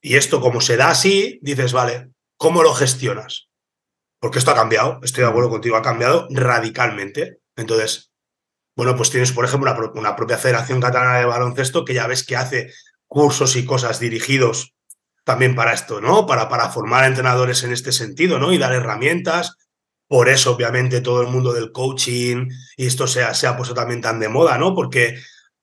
[0.00, 3.50] Y esto, como se da así, dices, vale, ¿cómo lo gestionas?
[4.18, 7.40] Porque esto ha cambiado, estoy de acuerdo contigo, ha cambiado radicalmente.
[7.56, 8.10] Entonces,
[8.74, 12.36] bueno, pues tienes, por ejemplo, una, propia Federación Catalana de Baloncesto que ya ves que
[12.36, 12.72] hace
[13.06, 14.74] cursos y cosas dirigidos
[15.24, 16.26] también para esto, ¿no?
[16.26, 18.52] Para, para formar entrenadores en este sentido, ¿no?
[18.52, 19.56] Y dar herramientas.
[20.08, 24.00] por eso, obviamente, todo el mundo del coaching y esto se se ha puesto también
[24.00, 24.74] tan de moda, ¿no?
[24.74, 25.20] Porque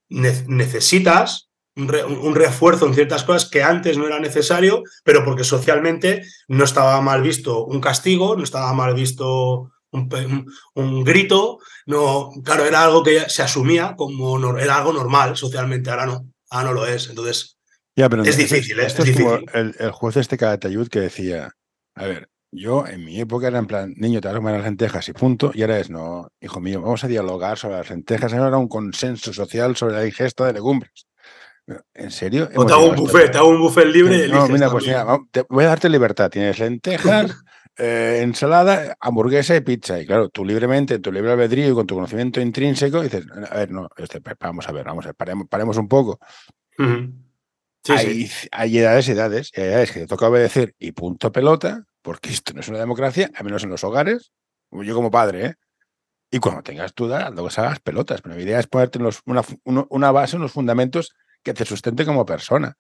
[0.10, 6.64] necesitas un, refuerzo en ciertas cosas que antes no era necesario, pero porque socialmente no
[6.64, 13.04] estaba mal visto un castigo, no estaba mal visto un, grito, no, claro, era algo
[13.04, 17.10] que se asumía como era algo normal socialmente, ahora no, ahora no lo es.
[17.10, 17.58] Entonces,
[17.96, 18.86] es difícil, ¿eh?
[18.86, 21.52] Esto es, como el, juez de este Calatayud que decía,
[21.96, 24.66] a ver, yo en mi época era en plan, niño, te vas a comer las
[24.66, 28.34] lentejas y punto, y ahora es, no, hijo mío, vamos a dialogar sobre las lentejas,
[28.34, 31.08] ahora era un consenso social sobre la ingesta de legumbres.
[31.94, 32.50] ¿En serio?
[32.56, 34.30] O te hago un buffet, te hago un buffet libre.
[34.30, 35.06] No, mira, pues mira,
[35.50, 36.30] voy a darte libertad.
[36.30, 37.44] Tienes lentejas,
[37.78, 40.00] eh, ensalada, hamburguesa y pizza.
[40.00, 43.72] Y claro, tú libremente, tu libre albedrío y con tu conocimiento intrínseco, dices, a ver,
[43.72, 45.16] no, este, vamos a ver, vamos a ver,
[45.50, 46.20] paremos, un poco.
[47.90, 52.30] hay, hay, edades y edades, hay edades que te toca obedecer y punto pelota, porque
[52.30, 54.32] esto no es una democracia, al menos en los hogares,
[54.72, 55.56] yo como padre, ¿eh?
[56.32, 58.22] Y cuando tengas dudas, luego hagas pelotas.
[58.22, 62.78] Pero la idea es ponerte una, una base, unos fundamentos que te sustente como persona.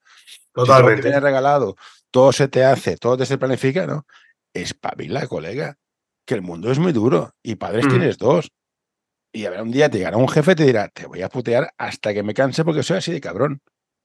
[0.54, 1.04] Totalmente.
[1.04, 1.76] Si te regalado,
[2.10, 4.06] todo se te hace, todo te se planifica, ¿no?
[4.54, 5.76] Espabila, colega,
[6.26, 7.90] que el mundo es muy duro y padres mm.
[7.90, 8.50] tienes dos.
[9.34, 11.28] Y a ver, un día te llegará un jefe y te dirá, te voy a
[11.28, 13.60] putear hasta que me canse porque soy así de cabrón.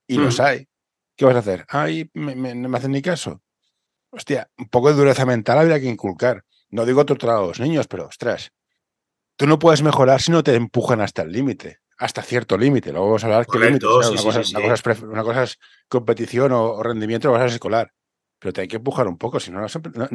[0.09, 0.31] Y mm.
[0.41, 0.67] hay.
[1.15, 1.65] ¿Qué vas a hacer?
[1.69, 3.41] Ay, me, no me hacen ni caso.
[4.13, 6.45] Hostia, un poco de dureza mental habría que inculcar.
[6.71, 8.53] No digo torturar a los niños, pero ostras,
[9.37, 12.91] tú no puedes mejorar si no te empujan hasta el límite hasta cierto límite.
[12.91, 13.87] Luego vamos a hablar qué límite.
[13.87, 17.93] una, cosa es, competición o, rendimiento, lo vas a escolar.
[18.41, 19.67] Pero te hay que empujar un poco, si no, no,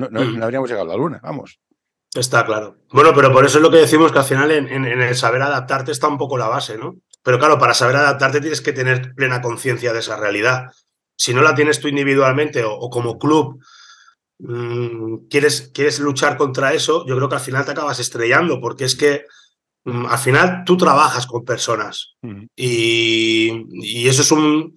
[0.10, 0.44] mm.
[0.44, 1.62] habríamos llegado a la luna, vamos.
[2.14, 2.76] Está claro.
[2.92, 5.42] Bueno, pero por eso es lo que decimos que al final en, en, el saber
[5.42, 6.98] adaptarte está un poco la base, ¿no?
[7.24, 10.66] Pero claro, para saber adaptarte tienes que tener plena conciencia de esa realidad.
[11.16, 13.64] Si no la tienes tú individualmente o, como club,
[14.40, 18.86] mm, quieres, quieres luchar contra eso, yo creo que al final te acabas estrellando, porque
[18.86, 19.26] es que
[19.88, 22.18] Mm, al final tú trabajas con personas
[22.58, 24.76] y, eso es un...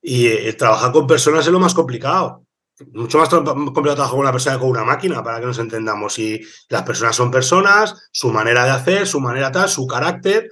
[0.00, 2.44] Y eh, trabajar con personas es lo más complicado.
[2.92, 6.18] Mucho más complicado trabajar con una persona que con una máquina, para que nos entendamos.
[6.18, 6.40] Y
[6.70, 10.48] las personas son personas, su manera de hacer, su manera tal, su carácter.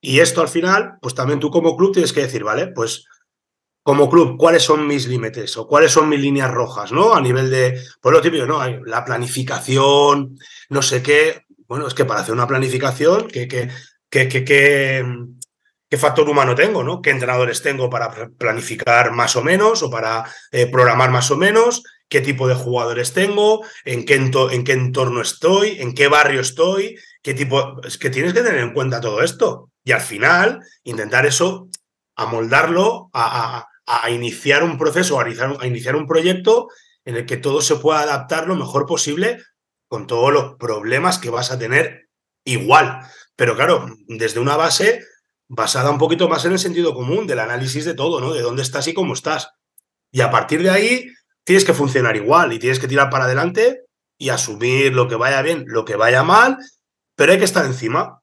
[0.00, 3.04] Y esto al final, pues también tú como club tienes que decir, vale, pues
[3.86, 7.14] como club, ¿cuáles son mis límites o cuáles son mis líneas rojas, ¿no?
[7.14, 8.60] A nivel de, pues lo típico, ¿no?
[8.84, 10.36] La planificación,
[10.70, 11.44] no sé qué.
[11.68, 13.70] Bueno, es que para hacer una planificación, ¿qué, qué,
[14.10, 16.82] qué, qué, factor humano tengo?
[16.82, 17.00] ¿no?
[17.00, 21.84] ¿Qué entrenadores tengo para planificar más o menos o para eh, programar más o menos?
[22.08, 23.64] ¿Qué tipo de jugadores tengo?
[23.84, 25.80] ¿En qué, ¿En qué entorno estoy?
[25.80, 26.98] ¿En qué barrio estoy?
[27.22, 27.80] ¿Qué tipo?
[27.84, 29.70] Es que tienes que tener en cuenta todo esto.
[29.84, 31.68] Y al final, intentar eso,
[32.16, 33.68] amoldarlo a, a,
[34.10, 36.68] iniciar un proceso, a iniciar, a iniciar un proyecto
[37.04, 39.42] en el que todo se pueda adaptar lo mejor posible
[39.88, 42.08] con todos los problemas que vas a tener
[42.44, 43.00] igual.
[43.36, 45.04] Pero claro, desde una base
[45.48, 48.32] basada un poquito más en el sentido común, del análisis de todo, ¿no?
[48.32, 49.50] De dónde estás y cómo estás.
[50.10, 51.06] Y a partir de ahí
[51.44, 53.84] tienes que funcionar igual y tienes que tirar para adelante
[54.18, 56.58] y asumir lo que vaya bien, lo que vaya mal,
[57.14, 58.20] pero hay que estar encima.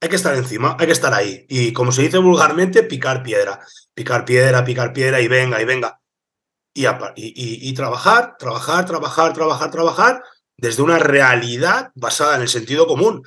[0.00, 1.46] Hay que estar encima, hay que estar ahí.
[1.48, 3.60] Y como se dice vulgarmente, picar piedra.
[3.94, 6.00] Picar piedra, picar piedra y venga, y venga.
[6.74, 10.22] Y, trabajar, trabajar, trabajar, trabajar, trabajar
[10.58, 13.22] desde una realidad basada en el sentido común.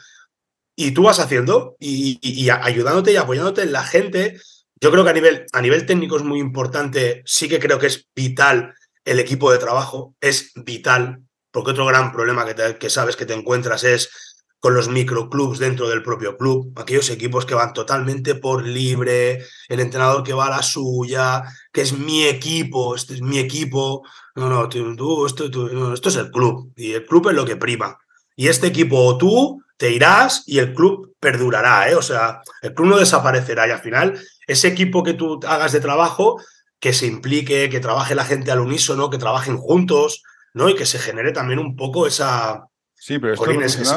[0.76, 4.40] Y tú vas haciendo y, ayudándote y apoyándote en la gente.
[4.80, 7.88] Yo creo que a nivel, a nivel técnico es muy importante, sí que creo que
[7.88, 13.16] es vital el equipo de trabajo, es vital, porque otro gran problema que, que sabes
[13.16, 14.29] que te encuentras es
[14.60, 19.80] con los microclubs dentro del propio club, aquellos equipos que van totalmente por libre, el
[19.80, 24.04] entrenador que va a la suya, que es mi equipo, este es mi equipo.
[24.36, 25.46] No, no, tú, esto,
[25.94, 27.98] esto es el club y el club es lo que prima.
[28.36, 31.96] Y este equipo o tú te irás y el club perdurará, ¿eh?
[31.96, 35.80] O sea, el club no desaparecerá y al final ese equipo que tú hagas de
[35.80, 36.42] trabajo,
[36.80, 40.70] que se implique, que trabaje la gente al unísono, que trabajen juntos, ¿no?
[40.70, 42.69] Y que se genere también un poco esa,
[43.10, 43.50] Sí, pero esto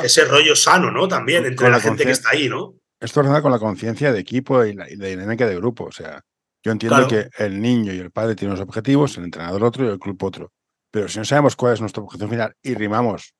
[0.04, 1.06] ese, rollo sano, ¿no?
[1.06, 2.76] También entre la, gente que está ahí, ¿no?
[2.98, 5.84] Esto relaciona con la conciencia de equipo y la, dinámica de grupo.
[5.84, 6.22] O sea,
[6.64, 9.88] yo entiendo que el niño y el padre tienen unos objetivos, el entrenador otro y
[9.90, 10.50] el club otro.
[10.90, 13.34] Pero si no sabemos cuál es nuestro objetivo final y rimamos,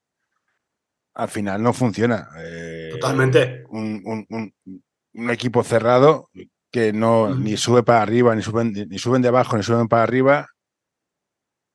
[1.15, 2.29] al final no funciona.
[2.37, 3.65] Eh, Totalmente.
[3.71, 4.53] Un,
[5.31, 6.29] equipo cerrado
[6.71, 10.03] que no ni sube para arriba, ni suben, ni suben de abajo, ni suben para
[10.03, 10.49] arriba,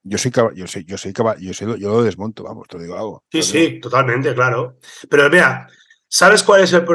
[0.07, 3.23] yo soy yo soy, yo soy yo soy, yo lo desmonto, vamos, te digo algo.
[3.31, 4.77] Sí, sí, totalmente, claro.
[5.09, 5.67] Pero mira,
[6.07, 6.85] ¿sabes cuál es el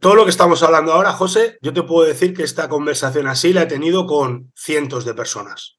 [0.00, 3.52] Todo lo que estamos hablando ahora, José, yo te puedo decir que esta conversación así
[3.52, 5.78] la he tenido con cientos de personas.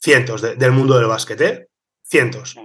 [0.00, 1.68] Cientos del mundo del básquet, ¿eh?
[2.02, 2.56] Cientos.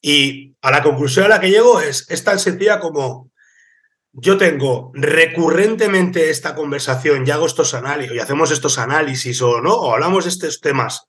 [0.00, 3.30] Y a la conclusión a la que llego es, es tan sencilla como
[4.18, 9.74] yo tengo recurrentemente esta conversación y hago estos análisis, y hacemos estos análisis o no,
[9.74, 11.05] o hablamos de estos temas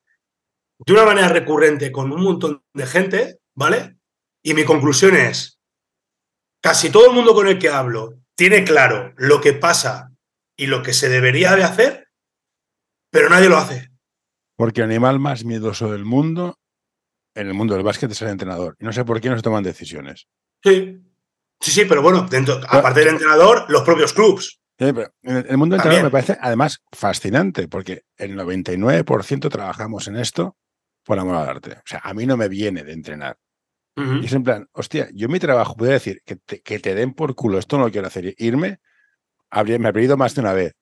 [0.85, 3.97] de una manera recurrente con un montón de gente, ¿vale?
[4.43, 5.59] Y mi conclusión es,
[6.61, 10.11] casi todo el mundo con el que hablo tiene claro lo que pasa
[10.55, 12.07] y lo que se debería de hacer,
[13.11, 13.89] pero nadie lo hace.
[14.55, 16.59] Porque el animal más miedoso del mundo,
[17.35, 18.75] en el mundo del básquet, es el entrenador.
[18.79, 20.27] Y no sé por qué no se toman decisiones.
[20.63, 20.99] Sí,
[21.59, 24.59] sí, sí, pero bueno, dentro, aparte del entrenador, los propios clubs.
[24.79, 30.17] Sí, pero el mundo del entrenador me parece además fascinante, porque el 99% trabajamos en
[30.17, 30.55] esto
[31.08, 31.72] por amor al arte.
[31.72, 33.39] O sea, a mí no me viene de entrenar.
[33.96, 37.15] Y es en plan, hostia, yo mi trabajo, puedo decir que te, que te den
[37.15, 38.80] por culo, esto no lo quiero hacer, irme,
[39.50, 40.76] habría, me he pedido más de una vez.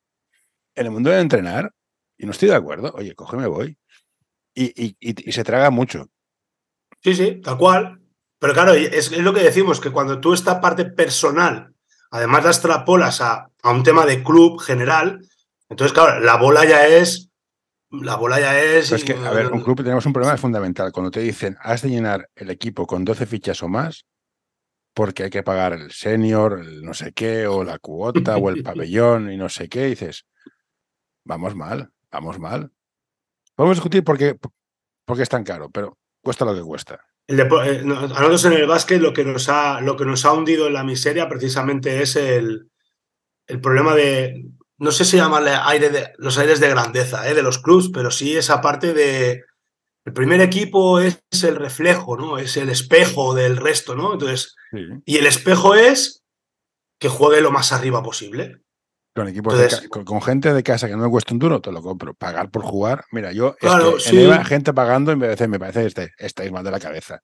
[0.75, 1.71] En el mundo de entrenar,
[2.17, 3.77] y no estoy de acuerdo, oye, coge, me voy.
[4.53, 6.09] Y, y, y, se traga mucho.
[7.01, 8.01] Sí, sí, tal cual.
[8.37, 11.73] Pero claro, es, es, lo que decimos, que cuando tú esta parte personal,
[12.11, 15.21] además la extrapolas a, a un tema de club general,
[15.69, 17.29] entonces, claro, la bola ya es
[17.91, 18.89] la bola ya es.
[18.89, 20.91] Pues que, a ver, un club tenemos un problema fundamental.
[20.91, 24.05] Cuando te dicen has de llenar el equipo con 12 fichas o más,
[24.93, 28.63] porque hay que pagar el senior, el no sé qué, o la cuota, o el
[28.63, 30.25] pabellón y no sé qué, dices,
[31.23, 32.71] vamos mal, vamos mal.
[33.55, 34.37] Podemos discutir por qué,
[35.05, 36.99] por qué es tan caro, pero cuesta lo que cuesta.
[37.27, 40.33] El eh, a nosotros en el básquet lo que, nos ha, lo que nos ha
[40.33, 42.69] hundido en la miseria precisamente es el,
[43.47, 44.45] el problema de,
[44.77, 47.33] no sé si llamarle aire de, los aires de grandeza ¿eh?
[47.33, 49.43] de los clubs, pero sí esa parte de.
[50.05, 52.37] El primer equipo es el reflejo, ¿no?
[52.37, 54.13] Es el espejo del resto, ¿no?
[54.13, 54.85] Entonces, sí.
[55.03, 56.23] y el espejo es
[56.99, 58.61] que juegue lo más arriba posible.
[59.15, 61.59] Con, equipos Entonces, de, con, con, gente de casa que no me cuesta un duro,
[61.59, 62.13] te lo compro.
[62.13, 63.05] Pagar por jugar.
[63.11, 64.17] Mira, yo claro, es que sí.
[64.17, 66.79] en EVA, gente pagando en vez de me parece que este, estáis mal de la
[66.79, 67.19] cabeza.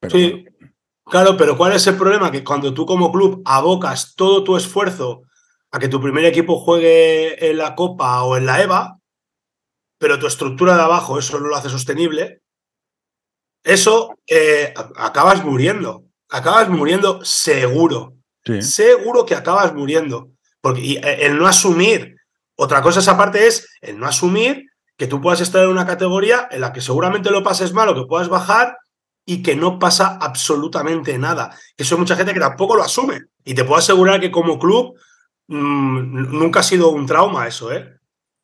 [0.00, 0.30] Pero, sí.
[0.30, 0.72] Bueno.
[1.04, 2.30] Claro, pero ¿cuál es el problema?
[2.30, 5.24] Que cuando tú como club abocas todo tu esfuerzo
[5.72, 8.98] a que tu primer equipo juegue en la Copa o en la EVA,
[9.98, 12.42] pero tu estructura de abajo eso no lo hace sostenible,
[13.64, 16.04] eso eh, acabas muriendo.
[16.28, 18.14] Acabas muriendo seguro.
[18.44, 18.62] Sí.
[18.62, 20.30] Seguro que acabas muriendo.
[20.60, 22.16] Porque eh, el no asumir,
[22.56, 26.48] otra cosa esa parte es el no asumir que tú puedas estar en una categoría
[26.50, 28.76] en la que seguramente lo pases mal o que puedas bajar
[29.24, 31.56] y que no pasa absolutamente nada.
[31.76, 33.22] Que eso hay mucha gente que tampoco lo asume.
[33.44, 34.94] Y te puedo asegurar que como club
[35.52, 37.98] mmm, nunca ha sido un trauma eso, ¿eh?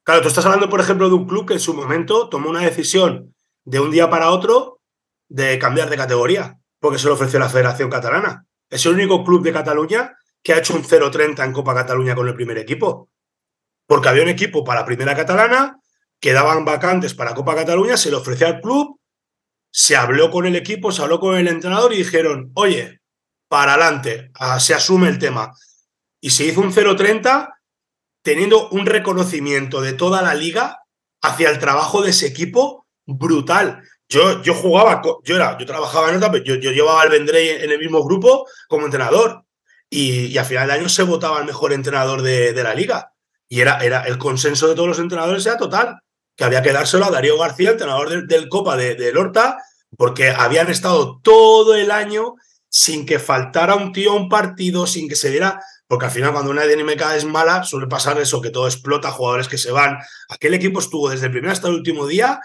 [0.04, 2.60] Claro, tú estás hablando, por ejemplo, de un club que en su momento tomó una
[2.60, 4.80] decisión de un día para otro
[5.28, 8.46] de cambiar de categoría, porque se lo ofreció la Federación Catalana.
[8.70, 12.28] Es el único club de Cataluña que ha hecho un 0-30 en Copa Cataluña con
[12.28, 13.10] el primer equipo.
[13.86, 15.78] Porque había un equipo para primera catalana,
[16.20, 18.98] quedaban vacantes para Copa Cataluña, se le ofreció al club,
[19.70, 23.00] se habló con el equipo, se habló con el entrenador y dijeron, oye,
[23.48, 25.52] para adelante, se asume el tema
[26.20, 27.54] y se hizo un 0-30
[28.22, 30.80] teniendo un reconocimiento de toda la liga
[31.22, 33.82] hacia el trabajo de ese equipo brutal.
[34.08, 37.70] Yo, yo jugaba, yo, era, yo trabajaba en otra, yo, yo llevaba al Vendrey en
[37.70, 39.44] el mismo grupo como entrenador
[39.90, 43.12] y, y, a final de año se votaba el mejor entrenador de, de, la liga.
[43.48, 46.00] Y era, era el consenso de todos los entrenadores era total,
[46.36, 49.58] que había que dárselo a Darío García, entrenador del, del Copa de, de Lorta,
[49.96, 52.34] porque habían estado todo el año
[52.68, 56.32] sin que faltara un tío a un partido, sin que se diera porque al final
[56.32, 59.98] cuando una dinámica es mala suele pasar eso, que todo explota, jugadores que se van.
[60.28, 62.40] Aquel equipo estuvo desde el primer hasta el último día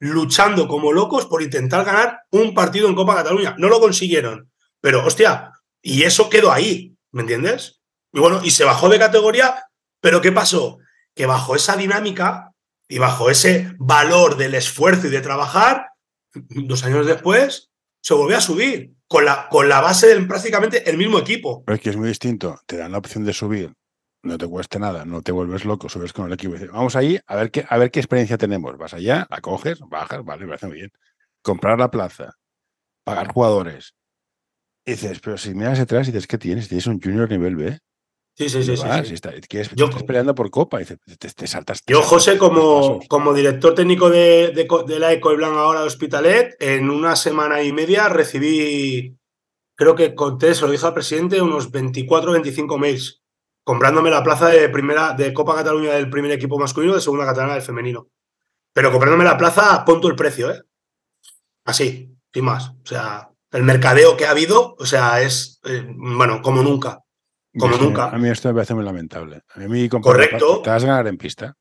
[0.00, 3.54] luchando como locos por intentar ganar un partido en Copa Cataluña.
[3.58, 4.50] No lo consiguieron,
[4.80, 7.80] pero hostia, y eso quedó ahí, ¿me entiendes?
[8.12, 9.66] Y bueno, y se bajó de categoría,
[10.00, 10.78] pero ¿qué pasó?
[11.14, 12.52] Que bajo esa dinámica
[12.88, 15.90] y bajo ese valor del esfuerzo y de trabajar,
[16.32, 17.70] dos años después,
[18.02, 21.64] se volvió a subir con la, con la base del prácticamente el mismo equipo.
[21.64, 22.60] Pero es que es muy distinto.
[22.64, 23.74] Te dan la opción de subir,
[24.22, 26.52] no te cueste nada, no te vuelves loco, subes con el equipo.
[26.52, 28.78] Dices, vamos ahí a ver, qué, a ver qué experiencia tenemos.
[28.78, 30.92] Vas allá, la coges, bajas, vale, me parece muy bien.
[31.42, 32.36] Comprar la plaza,
[33.02, 33.96] pagar jugadores.
[34.86, 36.68] Y dices, pero si miras atrás y dices, ¿qué tienes?
[36.68, 37.80] Tienes un junior nivel B.
[38.36, 38.70] Sí, sí, sí.
[38.70, 39.14] Vas, sí, sí.
[39.14, 41.80] Está, quieres, yo, estás peleando por Copa y te, te, te saltas.
[41.86, 46.88] Yo, José, como, como director técnico de, de, de la Ecoeblan ahora de Hospitalet, en
[46.90, 49.16] una semana y media recibí
[49.80, 53.22] creo que conté, se lo dije al presidente, unos 24 25 mails,
[53.64, 57.54] comprándome la plaza de primera de Copa Cataluña del primer equipo masculino, de segunda catalana
[57.54, 58.08] del femenino.
[58.74, 60.62] Pero comprándome la plaza, punto el precio, ¿eh?
[61.64, 62.68] Así, sin más.
[62.68, 67.00] O sea, el mercadeo que ha habido, o sea, es, eh, bueno, como nunca.
[67.58, 68.10] Como sí, nunca.
[68.10, 69.42] A mí esto me parece muy lamentable.
[69.54, 70.62] A mí Correcto.
[70.62, 71.56] Te vas a ganar en pista.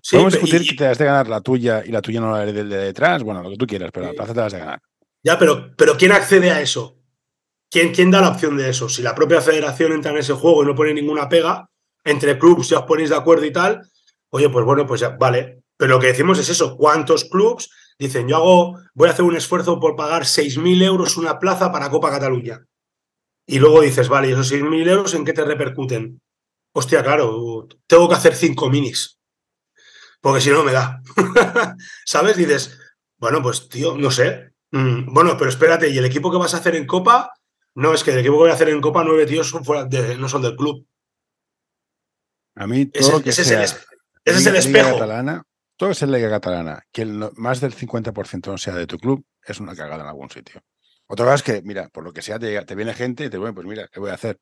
[0.00, 0.66] Sí, Podemos discutir y...
[0.66, 3.22] que te has de ganar la tuya y la tuya no la del de detrás,
[3.22, 4.82] bueno, lo que tú quieras, pero la plaza te vas a ganar.
[5.22, 6.98] Ya, pero, pero ¿quién accede a eso?
[7.70, 8.88] ¿Quién, ¿Quién da la opción de eso?
[8.88, 11.68] Si la propia federación entra en ese juego y no pone ninguna pega,
[12.04, 13.80] entre clubs ya os ponéis de acuerdo y tal,
[14.28, 15.62] oye, pues bueno, pues ya, vale.
[15.76, 19.36] Pero lo que decimos es eso, ¿cuántos clubs dicen, yo hago, voy a hacer un
[19.36, 22.64] esfuerzo por pagar 6.000 euros una plaza para Copa Cataluña?
[23.46, 26.20] Y luego dices, vale, ¿y esos 6.000 euros en qué te repercuten?
[26.74, 29.18] Hostia, claro, tengo que hacer cinco minis.
[30.20, 31.00] Porque si no me da.
[32.06, 32.36] ¿Sabes?
[32.36, 32.78] Dices,
[33.18, 34.52] bueno, pues tío, no sé.
[34.72, 37.30] Mm, bueno, pero espérate, ¿y el equipo que vas a hacer en Copa?
[37.74, 39.84] No, es que el equipo que voy a hacer en Copa, nueve tíos son fuera
[39.84, 40.86] de, no son del club.
[42.56, 43.86] A mí todo Ese, que ese es sea el, es-
[44.24, 44.92] ese es el espejo.
[44.92, 45.42] catalana,
[45.76, 49.24] todo es en Liga Catalana, que el más del 50% no sea de tu club,
[49.44, 50.62] es una cagada en algún sitio.
[51.06, 53.30] Otra cosa es que, mira, por lo que sea, te, llega- te viene gente y
[53.30, 54.38] te bueno, pues mira, ¿qué voy a hacer?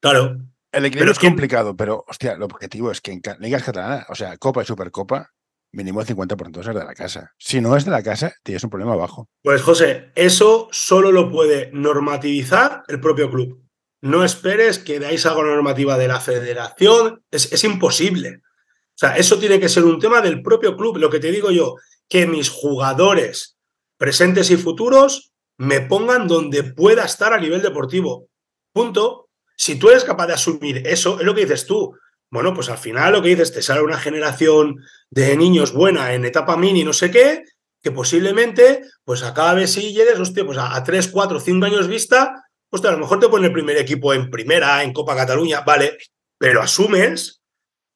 [0.00, 0.36] Claro.
[0.72, 4.06] El equilibrio Pero es ¿quién- complicado, pero, hostia, el objetivo es que en ligas catalanas,
[4.10, 5.30] o sea, Copa y Supercopa,
[5.72, 7.32] mínimo el 50% es de la casa.
[7.38, 9.28] Si no es de la casa, tienes un problema abajo.
[9.42, 13.62] Pues José, eso solo lo puede normativizar el propio club.
[14.02, 17.24] No esperes que veáis algo normativa de la federación.
[17.30, 18.40] Es, es imposible.
[18.44, 20.98] O sea, eso tiene que ser un tema del propio club.
[20.98, 21.74] Lo que te digo yo,
[22.08, 23.56] que mis jugadores
[23.98, 28.28] presentes y futuros me pongan donde pueda estar a nivel deportivo.
[28.72, 29.28] Punto.
[29.56, 31.96] Si tú eres capaz de asumir eso, es lo que dices tú.
[32.30, 34.76] Bueno, pues al final lo que dices, te sale una generación
[35.10, 37.44] de niños buena en etapa mini, no sé qué,
[37.82, 42.44] que posiblemente, pues acabe si llegues, hostia, pues a, a 3, 4, 5 años vista,
[42.70, 45.96] hostia, a lo mejor te pone el primer equipo en primera, en Copa Cataluña, vale,
[46.36, 47.40] pero asumes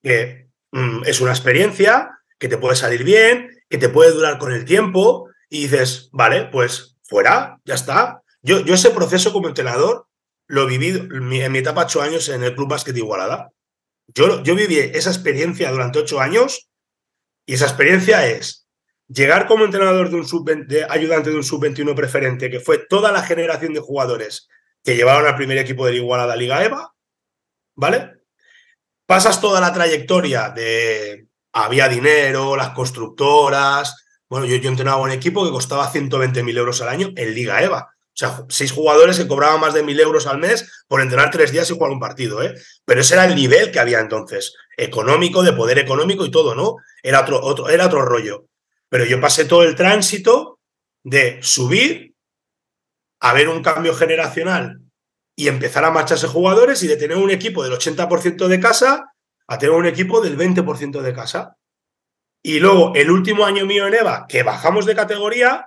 [0.03, 4.53] que mm, es una experiencia, que te puede salir bien, que te puede durar con
[4.53, 8.23] el tiempo, y dices, vale, pues fuera, ya está.
[8.41, 10.07] Yo, yo ese proceso como entrenador
[10.47, 13.51] lo viví en mi, etapa 8 años en el Club Básquet Igualada.
[14.07, 16.71] Yo, yo viví esa experiencia durante 8 años
[17.47, 18.69] y esa experiencia es
[19.09, 23.11] llegar como entrenador de un sub de ayudante de un sub-21 preferente, que fue toda
[23.11, 24.49] la generación de jugadores
[24.85, 26.95] que llevaron al primer equipo de la Igualada Liga EVA,
[27.75, 28.23] ¿vale?
[29.05, 33.97] Pasas toda la trayectoria de había dinero, las constructoras.
[34.31, 37.91] Bueno, yo, entrenaba un equipo que costaba 120.000 euros al año en Liga EVA.
[37.93, 41.51] O sea, seis jugadores que cobraban más de 1.000 euros al mes por entrenar tres
[41.51, 42.55] días y jugar un partido, ¿eh?
[42.85, 46.77] Pero ese era el nivel que había entonces, económico, de poder económico y todo, ¿no?
[47.03, 48.47] Era otro, otro, era otro rollo.
[48.89, 50.61] Pero yo pasé todo el tránsito
[51.03, 52.15] de subir,
[53.21, 54.81] a ver un cambio generacional
[55.35, 59.13] y empezar a marcharse jugadores y de tener un equipo del 80% de casa
[59.49, 61.57] a tener un equipo del 20% de casa.
[62.43, 65.67] Y luego, el último año mío en EVA, que bajamos de categoría,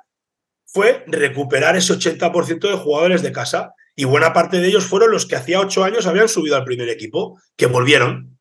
[0.66, 3.74] fue recuperar ese 80% de jugadores de casa.
[3.96, 6.90] Y buena parte de ellos fueron los que hacía ocho años habían subido al primer
[6.90, 8.40] equipo, que volvieron.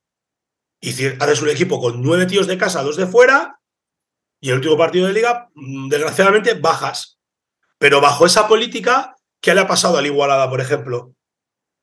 [0.80, 3.61] Y haces un equipo con nueve tíos de casa, dos de fuera,
[4.41, 7.18] y el último partido de liga, mm, desgraciadamente, bajas.
[7.78, 11.14] Pero bajo esa política, ¿qué le ha pasado al Igualada, por ejemplo?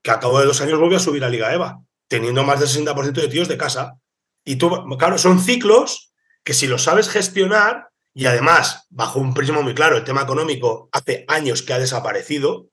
[0.03, 1.79] Que a cabo de dos años volvió a subir a Liga EVA,
[2.09, 3.93] teniendo más del 60% de tíos de casa.
[4.43, 6.08] Y tú, claro, son ciclos
[6.49, 10.89] que si lo sabes gestionar, y además, bajo un prisma muy claro, el tema económico
[10.91, 12.71] hace años que ha desaparecido,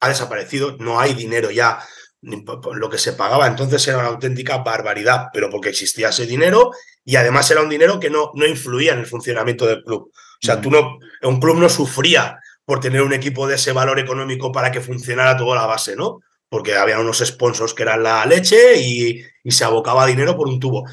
[0.00, 1.84] ha desaparecido, no hay dinero ya.
[2.22, 6.70] Lo que se pagaba entonces era una auténtica barbaridad, pero porque existía ese dinero
[7.04, 10.10] y además era un dinero que no, no influía en el funcionamiento del club.
[10.14, 13.98] O sea, tú no, un club no sufría por tener un equipo de ese valor
[13.98, 16.20] económico para que funcionara toda la base, ¿no?
[16.48, 20.58] Porque había unos sponsors que eran la leche y, y se abocaba dinero por un
[20.58, 20.86] tubo.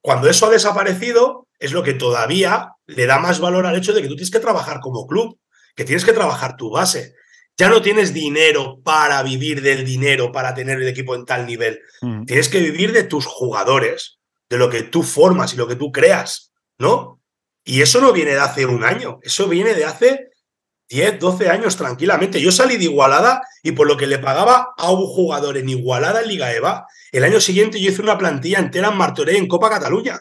[0.00, 4.02] Cuando eso ha desaparecido, es lo que todavía le da más valor al hecho de
[4.02, 5.38] que tú tienes que trabajar como club,
[5.74, 7.14] que tienes que trabajar tu base.
[7.58, 11.80] Ya no tienes dinero para vivir del dinero, para tener el equipo en tal nivel.
[12.02, 12.24] Mm.
[12.24, 15.90] Tienes que vivir de tus jugadores, de lo que tú formas y lo que tú
[15.90, 17.20] creas, ¿no?
[17.64, 20.28] Y eso no viene de hace un año, eso viene de hace
[20.88, 22.40] 10, 12 años tranquilamente.
[22.40, 26.20] Yo salí de Igualada y por lo que le pagaba a un jugador en Igualada
[26.20, 29.70] en Liga EVA, el año siguiente yo hice una plantilla entera en Martorell en Copa
[29.70, 30.20] Cataluña.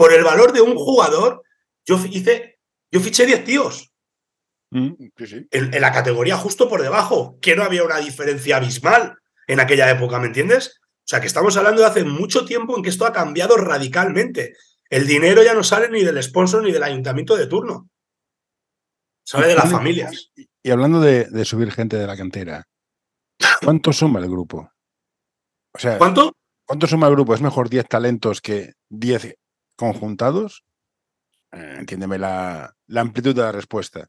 [0.00, 1.42] Por el valor de un jugador,
[1.84, 2.58] yo hice,
[2.90, 3.92] yo fiché 10 tíos.
[4.70, 5.46] Mm, sí, sí.
[5.50, 9.90] En, en, la categoría justo por debajo, que no había una diferencia abismal en aquella
[9.90, 10.80] época, ¿me entiendes?
[10.80, 14.54] O sea, que estamos hablando de hace mucho tiempo en que esto ha cambiado radicalmente.
[14.88, 17.90] El dinero ya no sale ni del sponsor ni del ayuntamiento de turno.
[19.22, 20.30] Sale de las familias.
[20.34, 22.66] Y, hablando de, de, subir gente de la cantera,
[23.62, 24.72] ¿cuánto suma el grupo?
[25.74, 26.32] O sea, ¿cuánto?
[26.64, 27.34] ¿Cuánto suma el grupo?
[27.34, 29.36] ¿Es mejor 10 talentos que 10
[29.80, 30.64] conjuntados?
[31.52, 34.08] Eh, entiéndeme la, la, amplitud de la respuesta.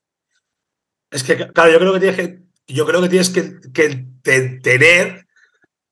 [1.09, 4.59] Es que, claro, yo creo que tienes que, yo creo que, tienes que, que te,
[4.59, 5.28] tener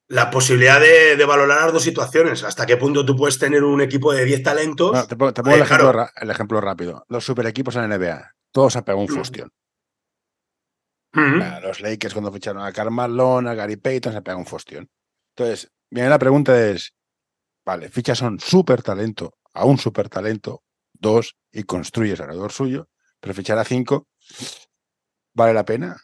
[0.08, 2.44] la posibilidad de, de, valorar las dos situaciones.
[2.44, 4.92] ¿Hasta qué punto tú puedes tener un equipo de 10 talentos?
[4.94, 6.12] No, te pongo, te pongo eh, el, ejemplo, claro.
[6.16, 7.06] el, ejemplo, rápido.
[7.08, 9.16] Los super equipos en la NBA, todos han pegado un Mm.
[9.16, 9.52] fustión.
[11.64, 14.90] Los Lakers cuando ficharon a Carmelo, a Gary Payton, se pega un fostión.
[15.36, 16.94] Entonces, viene la pregunta es,
[17.66, 22.88] vale, fichas un súper talento, a un súper talento, dos, y construyes alrededor suyo,
[23.20, 24.08] pero fichar a cinco,
[25.34, 25.98] ¿vale la pena?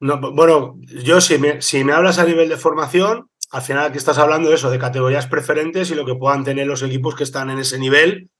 [0.00, 3.98] No, bueno, yo si me, si me hablas a nivel de formación, al final aquí
[3.98, 7.24] estás hablando de eso, de categorías preferentes y lo que puedan tener los equipos que
[7.24, 8.30] están en ese nivel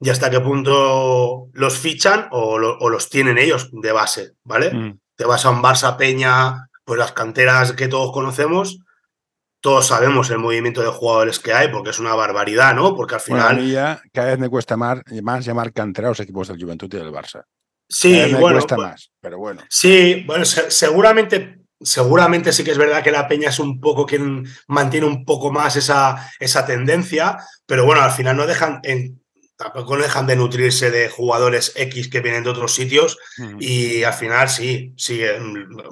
[0.00, 4.72] y hasta qué punto los fichan o, los tienen ellos de base, ¿vale?
[4.72, 5.00] Mm.
[5.16, 8.78] Te vas a un Barça Peña, pues las canteras que todos conocemos,
[9.60, 12.94] todos sabemos el movimiento de jugadores que hay, porque es una barbaridad, ¿no?
[12.94, 13.56] Porque al final.
[13.56, 16.92] mí ya cada vez me cuesta más, más llamar cantera a los equipos del Juventud
[16.92, 17.42] y del Barça.
[17.88, 18.58] Sí, me bueno.
[18.58, 19.62] Cuesta más, pero bueno.
[19.68, 24.46] Sí, bueno, seguramente seguramente sí que es verdad que la Peña es un poco quien
[24.66, 29.22] mantiene un poco más esa, esa tendencia, pero bueno, al final no dejan, en,
[29.56, 33.18] tampoco no dejan de nutrirse de jugadores X que vienen de otros sitios
[33.58, 35.20] y al final sí, sí,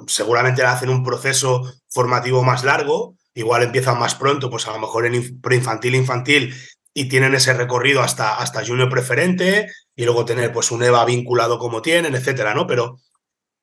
[0.07, 5.05] seguramente hacen un proceso formativo más largo, igual empiezan más pronto, pues a lo mejor
[5.05, 6.55] en preinfantil, infantil
[6.91, 11.59] y tienen ese recorrido hasta, hasta junior preferente y luego tener pues un EVA vinculado
[11.59, 12.65] como tienen, etcétera, ¿no?
[12.65, 12.99] Pero,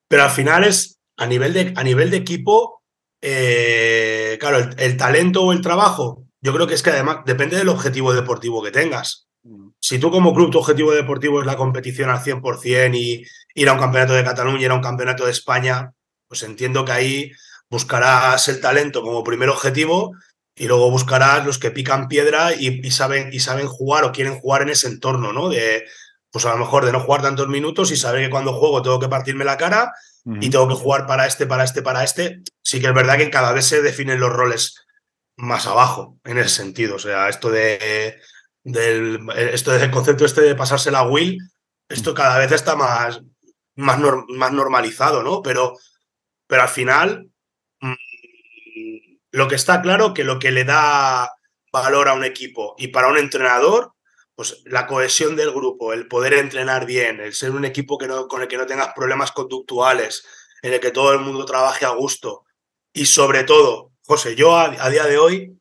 [0.09, 2.83] pero al final es, a nivel de, a nivel de equipo,
[3.21, 7.69] eh, claro, el, talento o el trabajo, yo creo que es que además depende del
[7.69, 9.27] objetivo deportivo que tengas.
[9.43, 9.71] Mm.
[9.81, 13.73] Si tú como club tu objetivo deportivo es la competición al 100% y ir a
[13.73, 15.91] un campeonato de Cataluña, ir a un campeonato de España,
[16.29, 17.33] pues entiendo que ahí
[17.75, 20.15] buscarás el talento como primer objetivo
[20.55, 24.63] y luego buscarás los que pican piedra y, saben, y saben jugar o quieren jugar
[24.63, 25.49] en ese entorno, ¿no?
[25.49, 25.85] De,
[26.31, 29.01] pues a lo mejor de no jugar tantos minutos y saber que cuando juego tengo
[29.01, 29.93] que partirme la cara
[30.41, 33.29] y tengo que jugar para este, para este, para este, sí que es verdad que
[33.29, 34.87] cada vez se definen los roles
[35.37, 36.95] más abajo en ese sentido.
[36.95, 38.21] O sea, esto de
[38.63, 41.39] del esto del concepto este de pasarse la Will,
[41.89, 43.21] esto cada vez está más,
[43.77, 43.99] más,
[44.29, 45.43] más normalizado, ¿no?
[45.43, 45.77] Pero,
[46.47, 47.34] pero al final, mm,
[49.35, 51.29] lo que está claro que lo que le da
[51.73, 53.93] valor a un equipo y para un entrenador
[54.37, 58.29] pues la cohesión del grupo, el poder entrenar bien, el ser un equipo que no,
[58.29, 60.25] con el que no tengas problemas conductuales,
[60.63, 62.45] en el que todo el mundo trabaje a gusto.
[62.93, 65.61] Y sobre todo, José, yo a, día de hoy,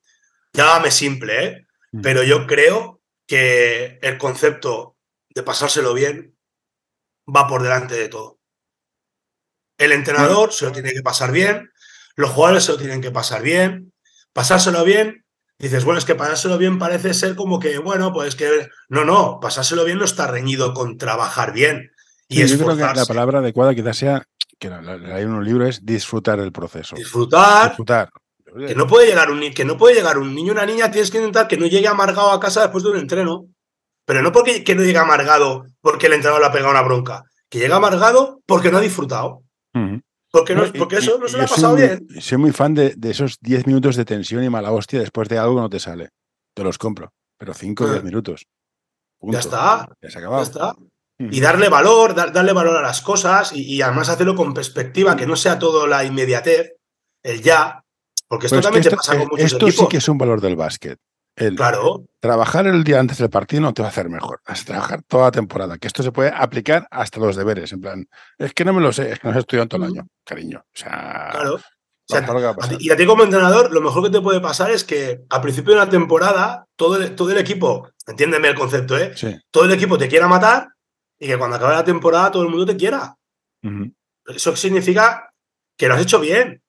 [0.53, 1.67] llámame simple, ¿eh?
[1.91, 2.01] Mm.
[2.01, 4.97] pero yo creo que el concepto
[5.29, 6.35] de pasárselo bien
[7.27, 8.39] va por delante de todo.
[9.77, 11.71] El entrenador se lo tiene que pasar bien,
[12.15, 13.93] los jugadores se lo tienen que pasar bien,
[14.33, 15.23] pasárselo bien
[15.63, 18.67] dices, bueno, es que pasárselo bien parece ser como que, bueno, pues que.
[18.89, 21.91] No, no, pasárselo bien no está reñido con trabajar bien.
[22.27, 24.27] Y yo creo que la palabra adecuada quizás sea,
[24.59, 26.95] que hay un libro, es disfrutar del proceso.
[26.95, 27.69] Disfrutar.
[27.69, 28.09] Disfrutar.
[28.67, 31.09] Que no puede llegar un que no puede llegar un niño o una niña, tienes
[31.09, 33.47] que intentar que no llegue amargado a casa después de un entreno.
[34.05, 37.23] Pero no porque que no llegue amargado porque el entrenador le ha pegado una bronca.
[37.49, 39.43] Que llega amargado porque no ha disfrutado.
[40.33, 42.07] Porque, no, porque eso no se le ha pasado bien.
[42.19, 45.55] Soy muy fan de, esos 10 minutos de tensión y mala hostia después de algo
[45.55, 46.09] que no te sale.
[46.55, 47.13] Te los compro.
[47.37, 48.47] Pero 5 o 10 minutos.
[49.21, 49.87] Ya está.
[50.01, 50.43] Ya se ha acabado.
[50.43, 50.75] Ya está.
[51.19, 55.35] Y darle valor, darle valor a las cosas y, además hacerlo con perspectiva, que no
[55.35, 56.77] sea todo la inmediatez,
[57.21, 57.83] el ya.
[58.27, 60.55] Porque esto pues también te pasa con muchos Esto sí que es un valor del
[60.55, 60.97] básquet
[61.55, 62.05] claro.
[62.19, 64.41] Trabajar el día antes del partido no te va a hacer mejor.
[64.45, 65.77] Has trabajar toda la temporada.
[65.77, 67.71] Que esto se puede aplicar hasta los deberes.
[67.73, 68.05] En plan,
[68.37, 70.59] es que no me lo sé, es que no he estudiado todo el año, cariño.
[70.59, 71.29] O sea.
[71.31, 71.59] Claro.
[72.79, 75.73] y a ti como entrenador, lo mejor que te puede pasar es que al principio
[75.73, 79.13] de una temporada, todo el, todo el equipo, entiéndeme el concepto, ¿eh?
[79.51, 80.69] Todo el equipo te quiera matar
[81.19, 83.15] y que cuando acabe la temporada todo el mundo te quiera.
[84.25, 85.33] Eso significa
[85.77, 86.62] que lo has hecho bien.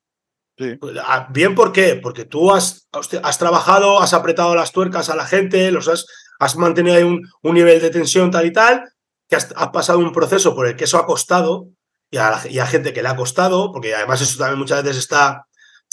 [0.56, 1.96] Pues, ah, bien, ¿por qué?
[1.96, 6.06] Porque tú has, has trabajado, has apretado las tuercas a la gente, los has,
[6.38, 8.84] has mantenido ahí un, un, nivel de tensión tal y tal,
[9.28, 11.68] que has, pasado un proceso por el que eso ha costado
[12.10, 15.46] y a, gente que le ha costado, porque además eso también muchas veces está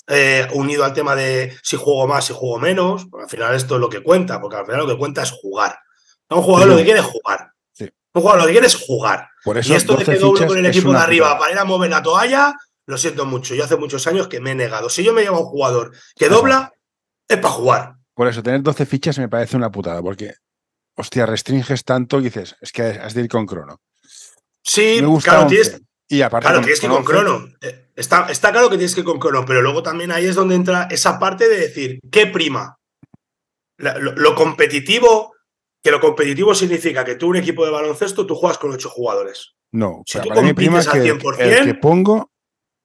[0.08, 3.08] eh, unido al tema de si juego más, si juego menos.
[3.20, 5.80] al final esto es lo que cuenta, porque al final lo que cuenta es jugar.
[6.30, 7.52] Un jugador lo que quiere es jugar.
[8.14, 9.30] Un jugador lo que quiere es jugar.
[9.44, 11.66] Por eso y esto de que doble con el equipo de arriba para ir a
[11.66, 12.54] mover la toalla,
[12.92, 14.90] lo siento mucho, yo hace muchos años que me he negado.
[14.90, 16.74] Si yo me llevo a un jugador que dobla,
[17.26, 17.96] es para jugar.
[18.14, 20.34] Por eso, tener 12 fichas me parece una putada, porque,
[20.98, 23.80] hostia, restringes tanto y dices, es que has de ir con crono.
[24.62, 27.48] Sí, claro, tienes, y aparte claro, tienes que ir con crono.
[27.62, 30.36] Eh, está, está claro que tienes que ir con crono, pero luego también ahí es
[30.36, 32.78] donde entra esa parte de decir, ¿qué prima?
[33.78, 35.34] Lo, competitivo,
[35.82, 39.56] que lo competitivo significa que tú, un equipo de baloncesto, tú juegas con ocho jugadores.
[39.72, 42.32] No, si tú compites al 100%, el que pongo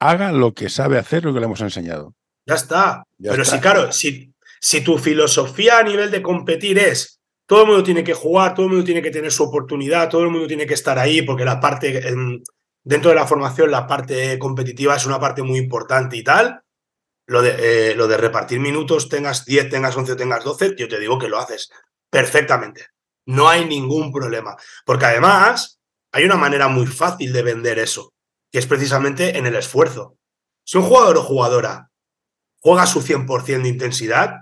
[0.01, 2.15] haga lo que sabe hacer, lo que le hemos enseñado.
[2.47, 3.03] Ya está.
[3.19, 7.17] Pero si, claro, si, si tu filosofía a nivel de competir es
[7.47, 10.23] todo el mundo tiene que jugar, todo el mundo tiene que tener su oportunidad, todo
[10.23, 12.43] el mundo tiene que estar ahí, porque la parte, em,
[12.83, 16.61] dentro de la formación la parte competitiva es una parte muy importante y tal.
[17.29, 20.99] Lo de, eh, lo de repartir minutos, tengas 10, tengas 11 tengas 12, yo te
[20.99, 21.71] digo que lo haces
[22.11, 22.87] perfectamente.
[23.27, 24.57] No hay ningún problema.
[24.85, 25.81] Porque además
[26.13, 28.13] hay una manera muy fácil de vender eso,
[28.51, 30.17] que es precisamente en el esfuerzo.
[30.65, 31.91] Si un jugador o jugadora
[32.61, 34.41] juega su 100% de intensidad,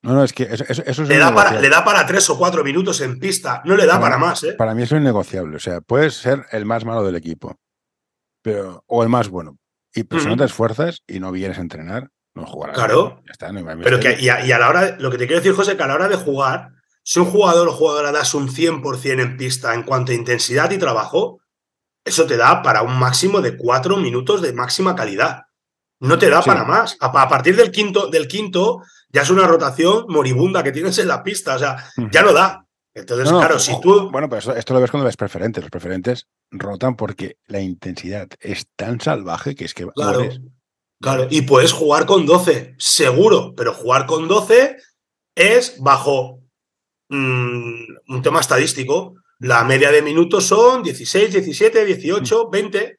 [0.00, 2.62] no, no, es que eso, es le, da para, le, da para, tres o cuatro
[2.62, 4.44] minutos en pista, no le da para, más.
[4.44, 4.52] ¿eh?
[4.52, 5.56] Para mí eso es innegociable.
[5.56, 7.58] O sea, puedes ser el más malo del equipo
[8.42, 9.58] pero, o el más bueno.
[9.94, 12.76] Y pues si no te esfuerzas y no vienes a entrenar, no jugarás.
[12.76, 13.22] Claro.
[13.82, 15.94] pero que, y a, la hora, lo que te quiero decir, José, que a la
[15.94, 16.70] hora de jugar,
[17.02, 20.78] si un jugador o jugadora das un 100% en pista en cuanto a intensidad y
[20.78, 21.40] trabajo,
[22.08, 25.42] eso te da para un máximo de cuatro minutos de máxima calidad.
[26.00, 26.96] No te da para más.
[27.00, 31.22] A, partir del quinto, del quinto, ya es una rotación moribunda que tienes en la
[31.22, 31.56] pista.
[31.56, 31.76] O sea,
[32.10, 32.64] ya no da.
[32.94, 34.10] Entonces, claro, si tú.
[34.10, 35.62] Bueno, pero esto, lo ves cuando ves preferentes.
[35.62, 39.86] Los preferentes rotan porque la intensidad es tan salvaje que es que.
[39.88, 40.28] Claro,
[41.00, 41.26] claro.
[41.30, 44.76] Y puedes jugar con 12, seguro, pero jugar con 12
[45.34, 46.40] es bajo
[47.08, 49.14] mm, un tema estadístico.
[49.40, 52.98] La media de minutos son 16, 17, 18, 20.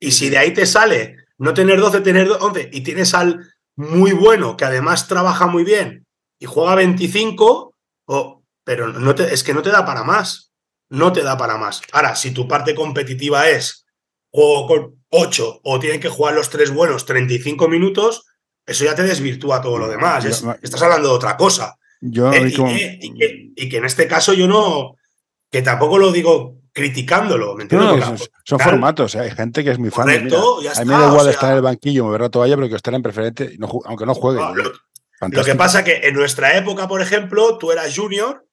[0.00, 3.40] Y si de ahí te sale no tener 12, tener 11 y tienes al
[3.76, 6.06] muy bueno que además trabaja muy bien
[6.38, 7.74] y juega 25,
[8.06, 10.52] o, pero no te, es que no te da para más.
[10.88, 11.82] No te da para más.
[11.92, 13.86] Ahora, si tu parte competitiva es
[14.32, 18.24] juego con 8 o tienen que jugar los tres buenos 35 minutos,
[18.66, 20.24] eso ya te desvirtúa todo lo demás.
[20.24, 21.76] estás hablando de otra cosa.
[22.00, 24.96] Yo, eh, y, que, y, que, en este caso yo no,
[25.50, 28.30] que tampoco lo digo criticándolo, ¿me entiendes?
[28.44, 29.20] son formatos, ¿eh?
[29.20, 30.08] hay gente que es muy fan.
[30.08, 30.30] a mí
[30.84, 33.56] me da igual estar en el banquillo, mover la toalla, pero que estar en preferente,
[33.86, 34.40] aunque no juegue.
[35.32, 38.46] lo, que pasa que en nuestra época, por ejemplo, tú eras junior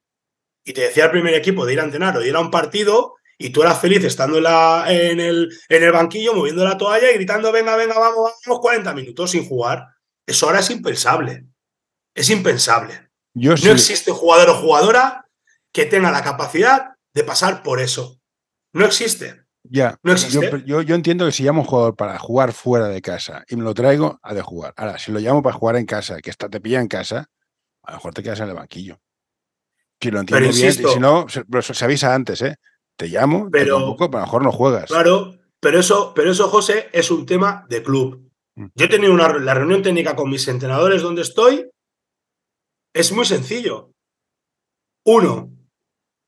[0.65, 3.13] y te decía el primer equipo de ir a entrenar o ir a un partido
[3.37, 7.11] y tú eras feliz estando en, la, en, el, en el banquillo, moviendo la toalla
[7.11, 9.85] y gritando, venga, venga, vamos, vamos, 40 minutos sin jugar.
[10.25, 11.45] Eso ahora es impensable.
[12.15, 13.09] Es impensable.
[13.35, 15.26] no existe jugador o jugadora
[15.73, 18.19] que tenga la capacidad de pasar por eso.
[18.73, 19.47] No existe.
[19.63, 20.63] Ya, no existe.
[20.65, 23.55] Yo, yo, entiendo que si llamo a un jugador para jugar fuera de casa y
[23.55, 24.73] me lo traigo, ha de jugar.
[24.77, 27.29] Ahora, si lo llamo para jugar en casa, que está, te pilla en casa,
[27.83, 28.99] a lo mejor te quedas en el banquillo.
[30.01, 31.43] Si lo entiendo bien, y si no, se,
[31.73, 32.57] se, avisa antes, ¿eh?
[32.95, 34.85] Te llamo, pero, te poco, a lo mejor no juegas.
[34.85, 38.31] Claro, pero eso, pero eso, José, es un tema de club.
[38.55, 38.67] Mm.
[38.75, 41.69] Yo he tenido una, la reunión técnica con mis entrenadores donde estoy.
[42.93, 43.91] Es muy sencillo.
[45.05, 45.56] Uno,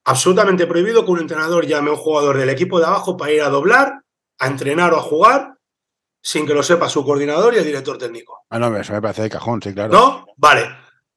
[0.09, 3.43] absolutamente prohibido que un entrenador llame a un jugador del equipo de abajo para ir
[3.43, 4.01] a doblar,
[4.39, 5.53] a entrenar o a jugar
[6.21, 8.43] sin que lo sepa su coordinador y el director técnico.
[8.49, 9.93] Ah, no, eso me parece de cajón, sí, claro.
[9.93, 10.25] ¿No?
[10.35, 10.67] Vale.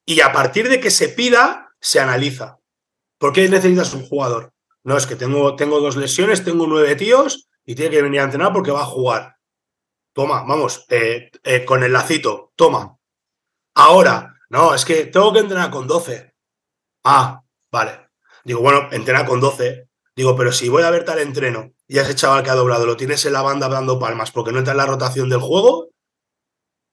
[0.05, 2.59] Y a partir de que se pida, se analiza.
[3.18, 4.53] ¿Por qué necesitas un jugador?
[4.84, 8.24] No, es que tengo, tengo dos lesiones, tengo nueve tíos y tiene que venir a
[8.24, 9.36] entrenar porque va a jugar.
[10.12, 12.99] Toma, vamos, eh, eh, con el lacito, toma.
[13.74, 16.34] Ahora, no, es que tengo que entrenar con 12.
[17.05, 18.11] Ah, vale.
[18.45, 19.88] Digo, bueno, entrena con 12.
[20.14, 22.97] Digo, pero si voy a ver tal entreno y ese chaval que ha doblado lo
[22.97, 25.88] tienes en la banda dando palmas porque no entra en la rotación del juego,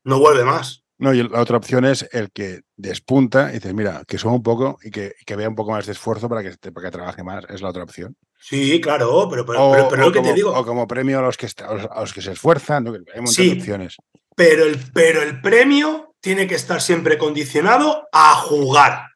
[0.04, 0.84] no vuelve más.
[1.00, 4.44] No, y la otra opción es el que despunta y dices, mira, que suba un
[4.44, 7.46] poco y que, vea un poco más de esfuerzo para que, para que trabaje más.
[7.50, 8.18] Es la otra opción.
[8.38, 10.52] Sí, claro, pero, pero, lo que te digo.
[10.52, 13.96] O como premio a los que, a los que se esfuerzan, hay muchas opciones.
[14.36, 19.08] Pero el, pero el premio tiene que estar siempre condicionado a jugar.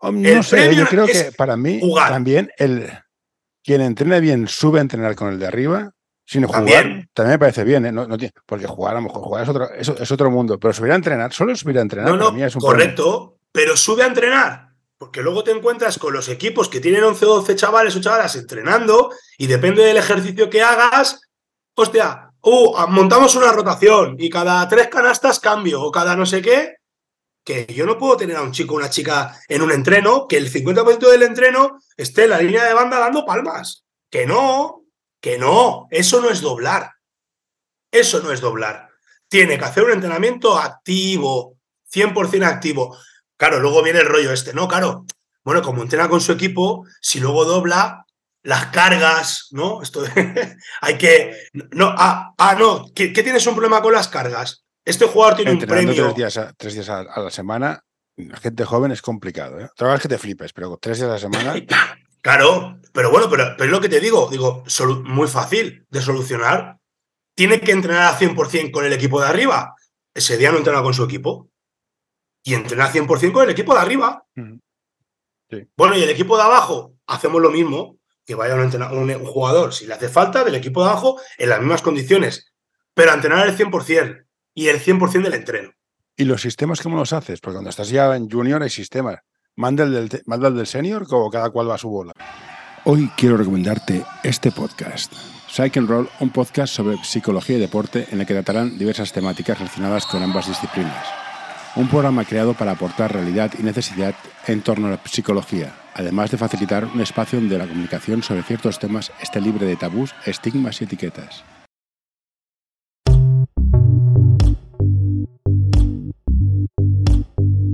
[0.00, 2.90] No sé, yo creo que para mí también el
[3.64, 5.92] quien entrena bien sube a entrenar con el de arriba
[6.24, 6.62] sin jugar.
[6.64, 7.92] También, me parece bien, ¿eh?
[7.92, 8.06] no,
[8.46, 11.32] porque jugar a lo mejor jugar es otro, es, otro mundo, pero subir a entrenar,
[11.32, 12.14] solo subir a entrenar.
[12.14, 14.68] No, no, correcto, pero sube a entrenar.
[14.98, 18.34] Porque luego te encuentras con los equipos que tienen 11 o 12 chavales o chavalas
[18.34, 21.20] entrenando y depende del ejercicio que hagas,
[21.74, 26.77] hostia, uh, montamos una rotación y cada tres canastas cambio o cada no sé qué
[27.44, 30.36] que yo no puedo tener a un chico o una chica en un entreno, que
[30.36, 33.84] el 50% del entreno esté en la línea de banda dando palmas.
[34.10, 34.84] Que no,
[35.20, 36.92] que no, eso no es doblar.
[37.90, 38.88] Eso no es doblar.
[39.28, 41.58] Tiene que hacer un entrenamiento activo,
[41.92, 42.96] 100% activo.
[43.36, 44.68] Claro, luego viene el rollo este, ¿no?
[44.68, 45.06] Claro,
[45.44, 48.04] bueno, como entrena con su equipo, si luego dobla,
[48.42, 49.82] las cargas, ¿no?
[49.82, 50.04] Esto
[50.80, 51.48] hay que.
[51.52, 54.64] No, ah, ah no, ¿qué, ¿qué, tienes un problema con las cargas?
[54.88, 55.92] Este jugador tiene un premio.
[55.92, 57.84] Tres días, a, tres días a, la semana,
[58.40, 59.60] gente joven es complicado.
[59.60, 59.68] ¿eh?
[59.70, 61.54] Otra vez que te flipes, pero tres días a la semana.
[62.22, 64.64] claro, pero bueno, pero, pero es lo que te digo, digo,
[65.04, 66.78] muy fácil de solucionar.
[67.34, 69.74] Tiene que entrenar al 100% con el equipo de arriba.
[70.14, 71.50] Ese día no entrena con su equipo.
[72.42, 74.24] Y entrena al 100% con el equipo de arriba.
[75.76, 77.98] Bueno, y el equipo de abajo, hacemos lo mismo.
[78.24, 81.60] que vaya un, un, jugador, si le hace falta, del equipo de abajo, en las
[81.60, 82.54] mismas condiciones,
[82.94, 84.27] pero a entrenar el 100%
[84.58, 85.70] y el 100% del entreno.
[86.16, 87.40] ¿Y los sistemas cómo los haces?
[87.40, 89.20] Porque cuando estás ya en junior hay sistemas.
[89.54, 92.12] ¿Manda el del, manda el del senior o cada cual va a su bola?
[92.84, 95.12] Hoy quiero recomendarte este podcast.
[95.48, 99.60] Psych and Roll, un podcast sobre psicología y deporte en el que tratarán diversas temáticas
[99.60, 101.06] relacionadas con ambas disciplinas.
[101.76, 104.16] Un programa creado para aportar realidad y necesidad
[104.48, 108.80] en torno a la psicología, además de facilitar un espacio donde la comunicación sobre ciertos
[108.80, 111.44] temas esté libre de tabús, estigmas y etiquetas.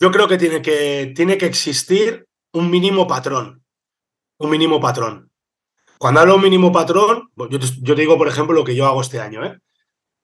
[0.00, 3.62] Yo creo que tiene que, tiene que existir un mínimo patrón.
[4.38, 5.30] Un mínimo patrón.
[5.98, 8.74] Cuando hablo de un mínimo patrón, yo te, yo te, digo, por ejemplo, lo que
[8.74, 9.44] yo hago este año.
[9.44, 9.58] ¿eh?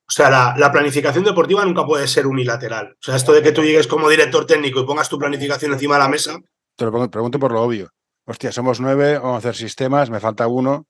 [0.08, 2.92] O sea, la, la, planificación deportiva nunca puede ser unilateral.
[2.92, 5.96] O sea, esto de que tú llegues como director técnico y pongas tu planificación encima
[5.96, 6.38] de la mesa.
[6.74, 7.90] Te lo pregunto por lo obvio.
[8.24, 10.86] Hostia, somos nueve, vamos a hacer sistemas, me falta uno.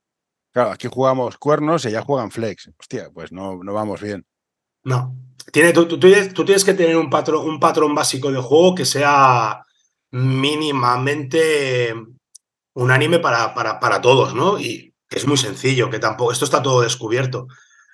[0.53, 2.70] Claro, aquí jugamos cuernos y ya juegan flex.
[2.78, 4.24] Hostia, pues no, no vamos bien.
[4.87, 5.16] No,
[5.51, 8.84] tiene, tú, tú, tú, tienes que tener un patrón, un patrón básico de juego que
[8.84, 9.64] sea
[10.12, 11.93] mínimamente
[12.72, 14.61] unánime para, para, para todos, ¿no?
[14.61, 17.49] Y es muy sencillo, que tampoco, esto está todo descubierto.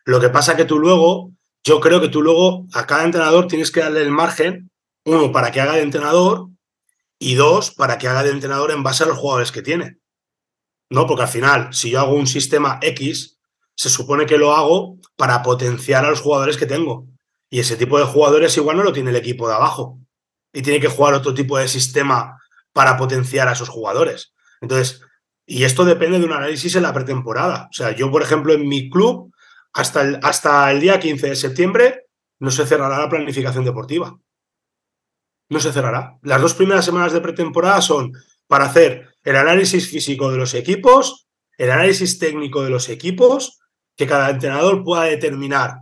[0.04, 1.30] Lo que pasa que tú luego,
[1.64, 4.70] yo creo que tú luego a cada entrenador tienes que darle el margen,
[5.06, 6.48] uno, para que haga de entrenador
[7.18, 9.96] y dos, para que haga de entrenador en base a los jugadores que tiene.
[10.90, 11.06] ¿No?
[11.06, 13.38] Porque al final, si yo hago un sistema X,
[13.74, 17.06] se supone que lo hago para potenciar a los jugadores que tengo.
[17.50, 19.98] Y ese tipo de jugadores igual no lo tiene el equipo de abajo.
[20.52, 22.38] Y tiene que jugar otro tipo de sistema
[22.72, 24.32] para potenciar a esos jugadores.
[24.60, 25.02] Entonces,
[25.46, 27.68] y esto depende de un análisis en la pretemporada.
[27.70, 29.32] O sea, yo, por ejemplo, en mi club,
[29.72, 32.06] hasta el, hasta el día 15 de septiembre,
[32.38, 34.18] no se cerrará la planificación deportiva.
[35.48, 36.16] No se cerrará.
[36.22, 38.12] Las dos primeras semanas de pretemporada son
[38.46, 43.60] para hacer el análisis físico de los equipos, el análisis técnico de los equipos,
[43.96, 45.76] que cada entrenador pueda determinar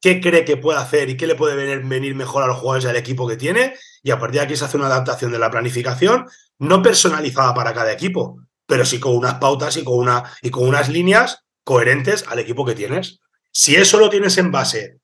[0.00, 2.96] qué cree que puede hacer y qué le puede venir, mejor a los jugadores del
[2.96, 6.26] equipo que tiene, y a partir de aquí se hace una adaptación de la planificación,
[6.58, 10.68] no personalizada para cada equipo, pero sí con unas pautas y con, una, y con
[10.68, 13.20] unas líneas coherentes al equipo que tienes.
[13.50, 14.98] Si eso lo tienes en base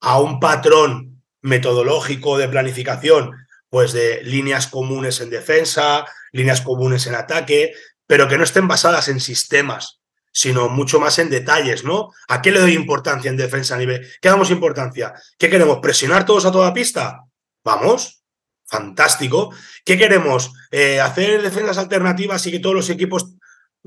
[0.00, 3.32] a un patrón metodológico de planificación,
[3.68, 7.74] pues de líneas comunes en defensa, líneas comunes en ataque,
[8.06, 9.97] pero que no estén basadas en sistemas,
[10.38, 12.12] sino mucho más en detalles, ¿no?
[12.28, 14.08] ¿A qué le doy importancia en defensa a nivel?
[14.22, 15.12] ¿Qué damos importancia?
[15.36, 15.80] ¿Qué queremos?
[15.82, 17.24] ¿Presionar todos a toda pista?
[17.64, 18.22] Vamos,
[18.64, 19.52] fantástico.
[19.84, 20.52] ¿Qué queremos?
[20.70, 23.34] Eh, ¿Hacer defensas alternativas y que todos los equipos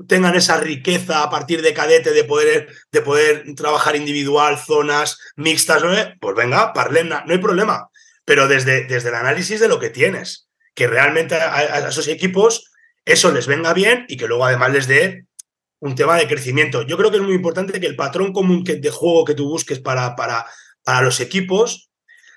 [0.06, 5.82] tengan esa riqueza a partir de cadete de poder, de poder trabajar individual, zonas mixtas?
[5.82, 5.94] ¿no?
[6.20, 7.88] Pues venga, parlemna, no hay problema.
[8.26, 12.70] Pero desde, desde el análisis de lo que tienes, que realmente a esos equipos
[13.04, 15.24] eso les venga bien y que luego además les dé
[15.82, 16.82] un tema de crecimiento.
[16.82, 19.80] Yo creo que es muy importante que el patrón común de juego que tú busques
[19.80, 20.46] para, para,
[20.84, 21.90] para los equipos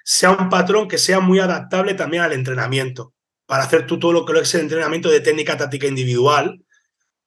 [0.04, 3.14] sea un patrón que sea muy adaptable también al entrenamiento,
[3.46, 6.66] para hacer tú todo lo que es el entrenamiento de técnica táctica individual.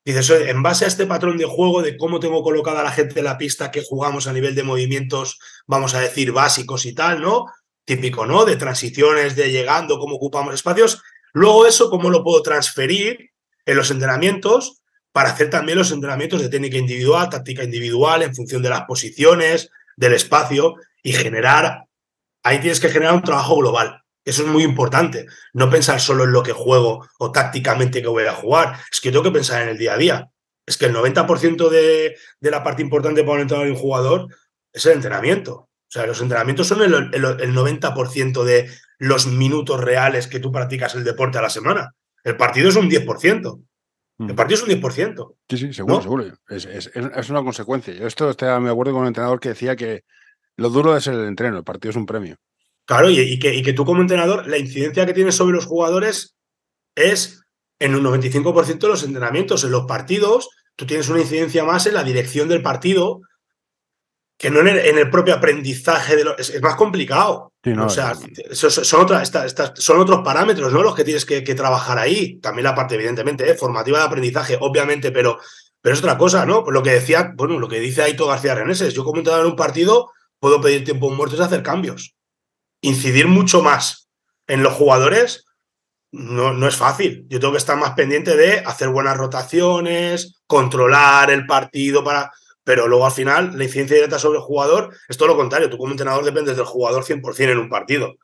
[0.04, 3.24] Dices, en base a este patrón de juego, de cómo tengo colocada la gente en
[3.24, 5.38] la pista, que jugamos a nivel de movimientos,
[5.68, 7.46] vamos a decir, básicos y tal, ¿no?
[7.84, 8.44] Típico, ¿no?
[8.44, 11.00] De transiciones, de llegando, cómo ocupamos espacios.
[11.32, 13.30] Luego eso, cómo lo puedo transferir
[13.64, 14.82] en los entrenamientos
[15.18, 19.68] para hacer también los entrenamientos de técnica individual, táctica individual, en función de las posiciones,
[19.96, 21.86] del espacio y generar,
[22.44, 24.00] ahí tienes que generar un trabajo global.
[24.24, 25.26] Eso es muy importante.
[25.54, 28.78] No pensar solo en lo que juego o tácticamente que voy a jugar.
[28.92, 30.30] Es que tengo que pensar en el día a día.
[30.64, 34.28] Es que el 90% de, de, la parte importante para un entrenador y un jugador
[34.72, 35.52] es el entrenamiento.
[35.52, 40.52] O sea, los entrenamientos son el, el, el 90% de los minutos reales que tú
[40.52, 41.96] practicas el deporte a la semana.
[42.22, 43.64] El partido es un 10%.
[44.18, 45.34] El partido es un 10%.
[45.48, 46.02] Sí, sí, seguro, ¿no?
[46.02, 46.24] seguro.
[46.48, 47.94] Es, es, es, una consecuencia.
[47.94, 50.02] Yo esto estaba, me acuerdo con un entrenador que decía que
[50.56, 52.36] lo duro es el entreno, el partido es un premio.
[52.84, 55.66] Claro, y, y, que, y que tú como entrenador, la incidencia que tienes sobre los
[55.66, 56.36] jugadores
[56.96, 57.42] es
[57.78, 59.62] en un 95% de los entrenamientos.
[59.62, 63.20] En los partidos, tú tienes una incidencia más en la dirección del partido
[64.38, 66.16] que no en el, en el propio aprendizaje.
[66.16, 67.52] De lo, es, es, más complicado.
[67.62, 68.14] Sí, no, o sea,
[68.52, 70.82] son, son, otra, esta, esta, son, otros parámetros, ¿no?
[70.82, 72.38] Los que tienes que, que trabajar ahí.
[72.38, 73.54] También la parte, evidentemente, ¿eh?
[73.54, 75.38] formativa de aprendizaje, obviamente, pero
[75.80, 76.62] Pero es otra cosa, ¿no?
[76.62, 79.52] Pues lo que decía, bueno, lo que dice Aito García Reneses, yo como entrenador en
[79.52, 82.14] un partido puedo pedir tiempo muertos y hacer cambios.
[82.80, 84.08] Incidir mucho más
[84.46, 85.44] en los jugadores
[86.12, 87.26] no, no es fácil.
[87.28, 92.30] Yo tengo que estar más pendiente de hacer buenas rotaciones, controlar el partido para...
[92.68, 95.70] Pero luego al final la incidencia directa sobre el jugador es todo lo contrario.
[95.70, 98.16] Tú como entrenador dependes del jugador 100% en un partido.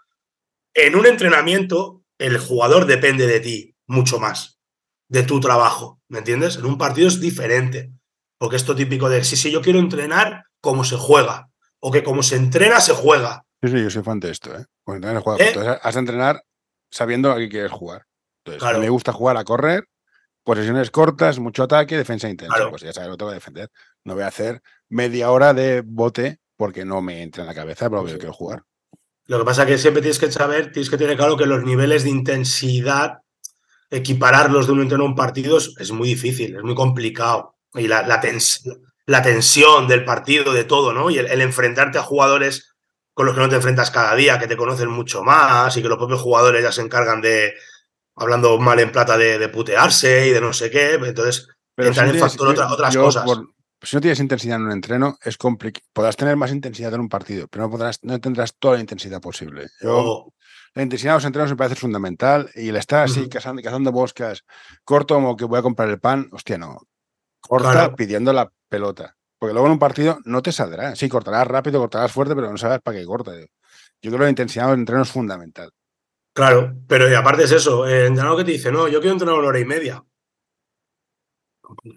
[0.74, 4.61] En un entrenamiento, el jugador depende de ti mucho más,
[5.09, 6.57] de tu trabajo, ¿me entiendes?
[6.57, 7.90] En un partido es diferente,
[8.36, 11.49] porque esto típico de, sí, sí, yo quiero entrenar como se juega,
[11.80, 13.47] o que como se entrena, se juega.
[13.62, 14.66] Sí, sí, yo soy fan de esto, ¿eh?
[14.84, 15.49] Juego, ¿Eh?
[15.49, 16.45] Entonces, has de entrenar
[16.90, 18.05] sabiendo a qué quieres jugar.
[18.45, 19.88] Entonces, a mí me gusta jugar a correr,
[20.42, 22.68] posesiones cortas, mucho ataque, defensa intensa.
[22.68, 23.70] Pues ya sabes lo tengo que defender.
[24.05, 27.88] No voy a hacer media hora de bote porque no me entra en la cabeza,
[27.90, 28.62] pero yo quiero jugar.
[29.26, 31.64] Lo que pasa es que siempre tienes que saber, tienes que tener claro que los
[31.64, 33.20] niveles de intensidad,
[33.90, 37.57] equipararlos de un entreno a un partido es, muy difícil, es muy complicado.
[37.72, 38.20] Y la, la,
[39.07, 41.11] la, tensión del partido, de todo, ¿no?
[41.11, 42.74] Y el, enfrentarte a jugadores
[43.14, 45.88] con los que no te enfrentas cada día, que te conocen mucho más y que
[45.88, 47.55] los propios jugadores ya se encargan de,
[48.16, 50.94] hablando mal en plata, de, putearse y de no sé qué.
[50.94, 53.24] Entonces, entran en factor otras cosas.
[53.85, 55.85] Pues si no tienes intensidad en un entreno, es complicado.
[55.93, 59.20] Podrás tener más intensidad en un partido, pero no, podrás, no tendrás toda la intensidad
[59.20, 59.66] posible.
[59.78, 60.32] Yo,
[60.72, 64.43] La intensidad de los entrenos me parece fundamental y el estar así cazando, cazando, boscas,
[64.85, 66.80] corto como que voy a comprar el pan, hostia, no.
[67.43, 69.18] Corta pidiendo la pelota.
[69.39, 70.97] Porque luego en un partido no te saldrá.
[70.97, 73.32] Sí, cortarás rápido, cortarás fuerte, pero no sabes para qué corta.
[73.37, 73.47] Yo
[74.01, 75.70] creo que la intensidad del entreno es fundamental.
[76.32, 79.35] Claro, pero y aparte es eso, el entrenador que te dice, no, yo quiero entrenar
[79.39, 80.03] una hora y media.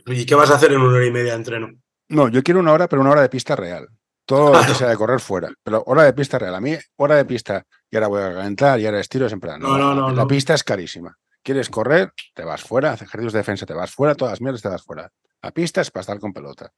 [0.05, 1.69] ¿Y qué vas a hacer en una hora y media de entreno?
[2.09, 3.87] No, yo quiero una hora, pero una hora de pista real.
[4.25, 5.49] Todo lo que sea de correr fuera.
[5.63, 6.55] Pero hora de pista real.
[6.55, 9.57] A mí, hora de pista, y ahora voy a calentar, y ahora estiro, siempre.
[9.57, 10.11] No, no, no.
[10.11, 11.15] La pista es carísima.
[11.43, 12.11] ¿Quieres correr?
[12.33, 12.91] Te vas fuera.
[12.91, 14.15] Hacer ejercicios de defensa, te vas fuera.
[14.15, 15.09] Todas las mierdas te vas fuera.
[15.41, 16.71] La pista es para estar con pelota.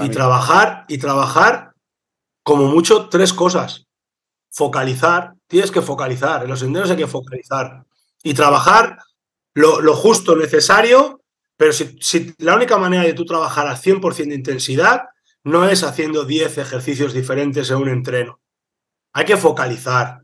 [0.00, 1.72] y trabajar, y trabajar
[2.42, 3.86] como mucho tres cosas.
[4.50, 6.42] Focalizar, tienes que focalizar.
[6.42, 7.84] En los senderos hay que focalizar.
[8.22, 8.98] Y trabajar
[9.54, 11.20] lo, lo justo, necesario
[11.58, 15.02] pero si, la única manera de tú trabajar al 100% de intensidad
[15.42, 18.40] no es haciendo 10 ejercicios diferentes en un entreno.
[19.12, 20.22] Hay que focalizar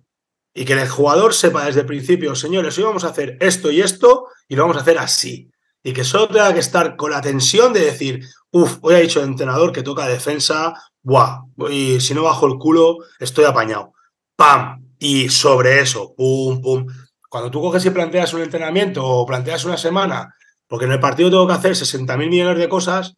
[0.54, 3.80] y que el jugador sepa desde el principio, señores, hoy vamos a hacer esto y
[3.80, 5.50] esto y lo vamos a hacer así.
[5.82, 9.20] Y que solo tenga que estar con la tensión de decir, uff, hoy ha dicho
[9.20, 10.72] el entrenador que toca defensa,
[11.02, 13.92] buah, y si no bajo el culo, estoy apañado.
[14.36, 14.86] ¡Pam!
[15.00, 16.86] Y sobre eso, pum, pum.
[17.28, 20.32] Cuando tú coges y planteas un entrenamiento o planteas una semana
[20.74, 23.16] porque en el partido tengo que hacer 60.000 millones de cosas,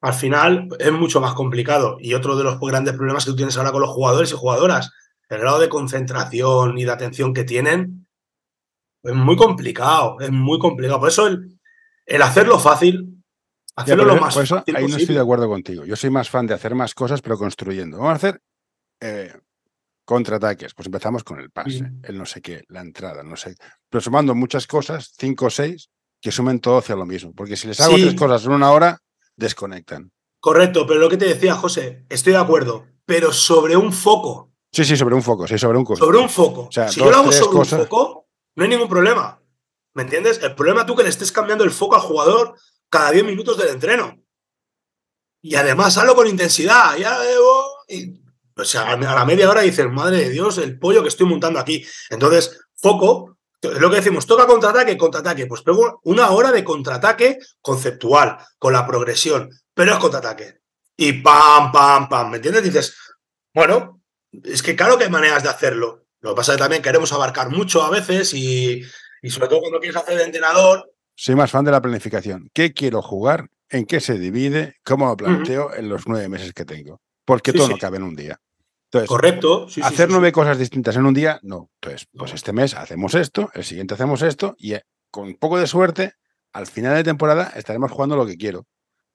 [0.00, 1.98] al final es mucho más complicado.
[2.00, 4.90] Y otro de los grandes problemas que tú tienes ahora con los jugadores y jugadoras,
[5.28, 8.08] el grado de concentración y de atención que tienen,
[9.04, 10.98] es muy complicado, es muy complicado.
[10.98, 13.22] Por eso el, hacerlo fácil,
[13.76, 15.84] hacerlo lo más fácil Ahí no estoy de acuerdo contigo.
[15.84, 17.98] Yo soy más fan de hacer más cosas, pero construyendo.
[17.98, 18.42] Vamos a hacer
[19.00, 19.32] eh,
[20.04, 20.74] contraataques.
[20.74, 23.54] Pues empezamos con el pase, el no sé qué, la entrada, no sé.
[23.88, 25.88] Pero sumando muchas cosas, cinco o seis,
[26.20, 27.32] que sumen todo hacia lo mismo.
[27.34, 28.98] Porque si les hago tres cosas en una hora,
[29.36, 30.10] desconectan.
[30.40, 34.52] Correcto, pero lo que te decía, José, estoy de acuerdo, pero sobre un foco.
[34.72, 35.98] Sí, sí, sobre un foco, sí, sobre un foco.
[35.98, 36.68] Sobre un foco.
[36.70, 39.40] si yo lo hago sobre un foco, no hay ningún problema.
[39.94, 40.40] ¿Me entiendes?
[40.42, 42.54] El problema tú que le estés cambiando el foco al jugador
[42.88, 44.22] cada 10 minutos del entreno.
[45.42, 46.96] Y además hazlo con intensidad.
[46.96, 47.18] Ya,
[48.56, 51.58] o sea, a la media hora dices, madre de Dios, el pollo que estoy montando
[51.58, 51.84] aquí.
[52.10, 55.46] Entonces, foco, lo que decimos, toca contraataque, contraataque.
[55.46, 60.60] Pues pego una hora de contraataque conceptual, con la progresión, pero es contraataque.
[60.96, 62.62] Y pam, pam, pam, ¿me entiendes?
[62.62, 62.96] Dices,
[63.54, 64.02] bueno,
[64.44, 66.06] es que claro que hay maneras de hacerlo.
[66.20, 68.82] Lo que pasa es que también queremos abarcar mucho a veces y,
[69.28, 70.92] sobre todo cuando quieres hacer de entrenador.
[71.14, 72.50] Soy más fan de la planificación.
[72.52, 73.48] ¿Qué quiero jugar?
[73.68, 74.76] ¿En qué se divide?
[74.84, 77.00] ¿Cómo lo planteo en los nueve meses que tengo?
[77.24, 78.38] Porque todo no cabe en un día.
[79.06, 79.68] Correcto.
[79.82, 81.70] hacer nueve cosas distintas en un día, no.
[81.80, 85.58] Entonces, pues este mes hacemos esto, el siguiente hacemos esto y eh, con un poco
[85.58, 86.14] de suerte,
[86.52, 88.66] al final de temporada estaremos jugando lo que quiero.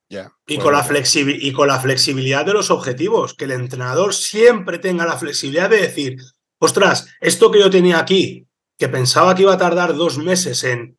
[0.07, 0.32] Ya.
[0.47, 5.05] Y, con la y con la flexibilidad de los objetivos, que el entrenador siempre tenga
[5.05, 6.17] la flexibilidad de decir,
[6.59, 8.47] ostras, esto que yo tenía aquí,
[8.78, 10.97] que pensaba que iba a tardar dos meses en,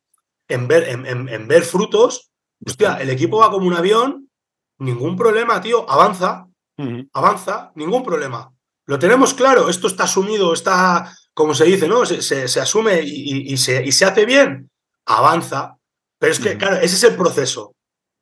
[0.49, 2.31] en, ver, en, ver frutos,
[2.65, 4.29] hostia, el equipo va como un avión,
[4.77, 6.47] ningún problema, tío, avanza,
[7.13, 8.56] avanza, ningún problema.
[8.87, 12.05] Lo tenemos claro, esto está asumido, está, como se dice, ¿no?
[12.05, 14.71] Se, asume y, se, y, se, hace bien,
[15.05, 15.75] avanza.
[16.17, 17.75] Pero es que, claro, ese es el proceso.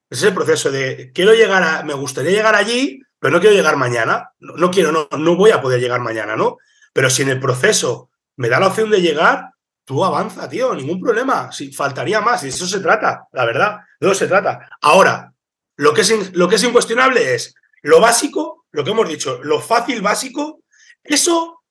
[0.09, 3.55] Ese es el proceso de quiero llegar a, me gustaría llegar allí, pero no quiero
[3.55, 4.31] llegar mañana.
[4.39, 6.57] No, quiero, no, no voy a poder llegar mañana, ¿no?
[6.93, 9.51] Pero si en el proceso me da la opción de llegar,
[9.85, 11.51] tú avanza, tío, ningún problema.
[11.51, 14.67] Si faltaría más, y de eso se trata, la verdad, de eso se trata.
[14.81, 15.31] Ahora,
[15.77, 17.53] Lo que, es, lo que es incuestionable es
[17.83, 20.61] lo básico, lo que hemos dicho, lo fácil básico,
[21.01, 21.63] eso,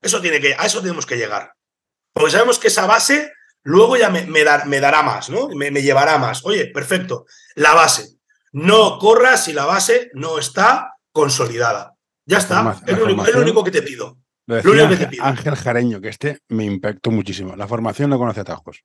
[0.00, 1.52] eso tiene que, a eso tenemos que llegar.
[2.12, 3.32] Porque sabemos que esa base
[3.64, 5.48] luego ya me, me, me dará más, ¿no?
[5.48, 6.44] Me, me, llevará más.
[6.44, 8.18] Oye, perfecto, la base.
[8.52, 11.94] No corras si la base no está consolidada.
[12.24, 14.18] Ya está, es lo, único, es lo único que te pido.
[14.46, 17.56] Lo decía lo Ángel, Ángel Jareño, que este me impactó muchísimo.
[17.56, 18.84] La formación no conoce atajos.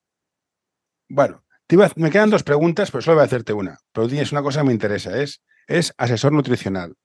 [1.08, 3.78] Bueno, iba, me quedan dos preguntas, pero solo voy a hacerte una.
[3.92, 6.96] Pero tienes una cosa que me interesa, es, es asesor nutricional.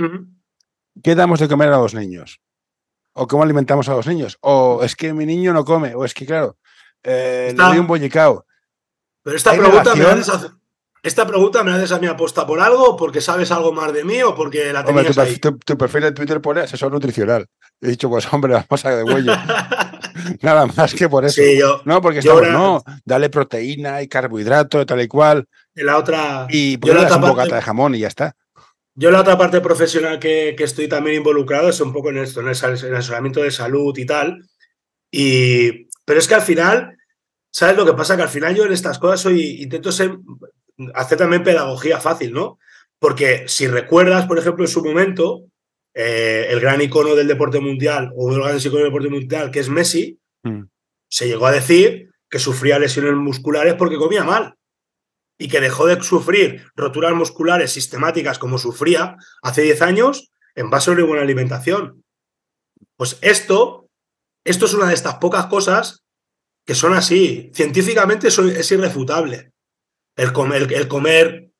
[0.00, 0.26] Uh -huh.
[1.02, 2.40] ¿Qué damos de comer a los niños?
[3.12, 4.38] ¿O cómo alimentamos a los niños?
[4.40, 5.94] ¿O es que mi niño no come?
[5.94, 6.56] ¿O es que, claro,
[7.02, 7.64] eh, Está...
[7.64, 8.46] le doy un bollicao?
[9.22, 10.50] Pero esta pregunta me la haces
[11.02, 14.04] esta pregunta me la haces a mí aposta por algo, porque sabes algo más de
[14.04, 15.38] mí o porque la tenías hombre, tu, ahí.
[15.38, 17.46] Tu, tu, perfil en Twitter pone asesor nutricional.
[17.80, 19.32] He dicho, pues hombre, vamos a de huello.
[20.42, 21.40] Nada más que por eso.
[21.40, 25.46] Sí, yo, no, porque yo estamos, no, dale proteína y carbohidrato, tal y cual.
[25.74, 26.46] En la otra.
[26.50, 28.36] Y le das un bocata de jamón y ya está.
[29.00, 32.40] Yo la otra parte profesional que, que, estoy también involucrado es un poco en esto,
[32.40, 34.46] en el, en el asesoramiento de salud y tal.
[35.10, 36.98] Y, pero es que al final,
[37.50, 38.14] ¿sabes lo que pasa?
[38.14, 40.18] Que al final yo en estas cosas soy, intento ser
[40.92, 42.58] hacer también pedagogía fácil, ¿no?
[42.98, 45.44] Porque si recuerdas, por ejemplo, en su momento,
[45.94, 49.60] eh, el gran icono del deporte mundial, o los grandes iconos del deporte mundial, que
[49.60, 50.64] es Messi, mm.
[51.08, 54.56] se llegó a decir que sufría lesiones musculares porque comía mal.
[55.40, 60.90] Y que dejó de sufrir roturas musculares sistemáticas como sufría hace 10 años en base
[60.90, 62.04] a una buena alimentación.
[62.96, 63.88] Pues esto,
[64.44, 66.04] esto es una de estas pocas cosas
[66.64, 67.50] que son así.
[67.54, 69.50] Científicamente es irrefutable
[70.20, 71.50] el comer, el comer,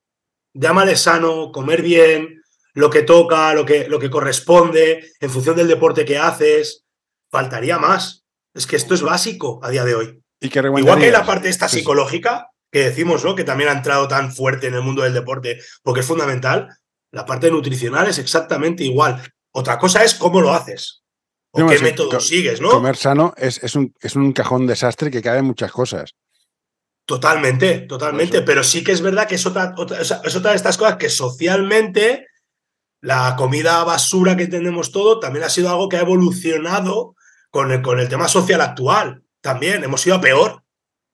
[0.52, 2.42] llámale sano, comer bien,
[2.74, 6.84] lo que toca, lo que, lo que corresponde, en función del deporte que haces,
[7.30, 8.24] faltaría más.
[8.54, 10.22] Es que esto es básico a día de hoy.
[10.40, 13.34] ¿Y Igual que hay la parte esta psicológica, que decimos, ¿no?
[13.34, 16.68] Que también ha entrado tan fuerte en el mundo del deporte, porque es fundamental,
[17.10, 19.20] la parte nutricional es exactamente igual.
[19.52, 21.02] Otra cosa es cómo lo haces.
[21.52, 22.70] O no, qué método sigues, ¿no?
[22.70, 26.14] Comer sano es, es, un, es un cajón desastre que cabe en muchas cosas.
[27.04, 28.36] Totalmente, totalmente.
[28.36, 28.46] Eso.
[28.46, 31.10] Pero sí que es verdad que es otra, otra, es otra de estas cosas que
[31.10, 32.26] socialmente
[33.00, 37.16] la comida basura que entendemos todo también ha sido algo que ha evolucionado
[37.50, 39.22] con el, con el tema social actual.
[39.40, 40.59] También hemos ido a peor,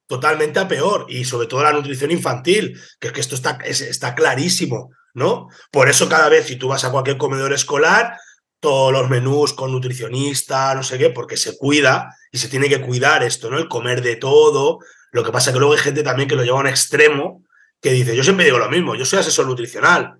[0.06, 1.06] totalmente a peor.
[1.08, 5.48] Y sobre todo la nutrición infantil, que es que esto está, es, está clarísimo, ¿no?
[5.70, 8.16] Por eso cada vez si tú vas a cualquier comedor escolar,
[8.60, 12.80] todos los menús con nutricionista, no sé qué, porque se cuida y se tiene que
[12.80, 13.58] cuidar esto, ¿no?
[13.58, 14.78] El comer de todo,
[15.12, 17.44] lo que pasa es que luego hay gente también que lo lleva a un extremo
[17.80, 20.18] que dice, yo siempre digo lo mismo, yo soy asesor nutricional,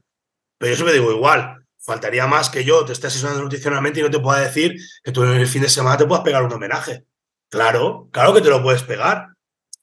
[0.59, 4.11] pero yo siempre digo igual, faltaría más que yo te esté asesorando nutricionalmente y no
[4.11, 7.05] te pueda decir que tú en el fin de semana te puedas pegar un homenaje.
[7.49, 9.28] Claro, claro que te lo puedes pegar,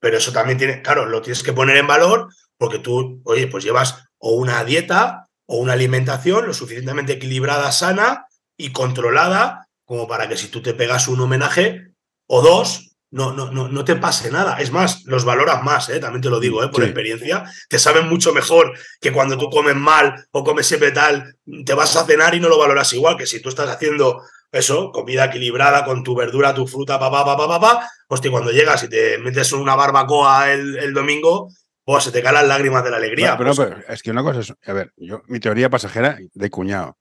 [0.04, 2.28] pero eso también tiene, claro, lo tienes que poner en valor
[2.58, 8.26] porque tú, oye, pues llevas o una dieta o una alimentación lo suficientemente equilibrada, sana
[8.58, 11.94] y controlada como para que si tú te pegas un homenaje
[12.28, 14.60] o dos, no, no, no, no te pase nada.
[14.60, 16.02] Es más, los valoras más, ¿eh?
[16.02, 16.68] también te lo digo, ¿eh?
[16.68, 16.88] por sí.
[16.88, 17.46] experiencia.
[17.70, 21.96] Te saben mucho mejor que cuando tú comes mal o comes siempre tal, te vas
[21.96, 24.22] a cenar y no lo valoras igual que si tú estás haciendo
[24.54, 27.90] eso, comida equilibrada con tu verdura, tu fruta, papá, papá, papá.
[28.08, 31.50] Hostia, cuando llegas y te metes una barbacoa el, el domingo,
[31.84, 33.38] pues se te caen las lágrimas de la alegría.
[33.38, 33.70] Pero, pues.
[33.70, 36.98] pero, es que una cosa es, a ver, yo, mi teoría pasajera de cuñado.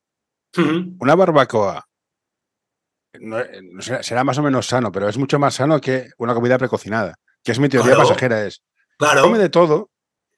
[0.57, 0.97] Uh -huh.
[0.99, 1.87] Una barbacoa
[3.21, 3.39] no,
[3.73, 6.59] no será, será, más o menos sano, pero es mucho más sano que una comida
[6.59, 8.09] precocinada, que es mi teoría claro.
[8.09, 8.63] pasajera, es
[8.97, 9.23] claro.
[9.23, 9.91] come de todo,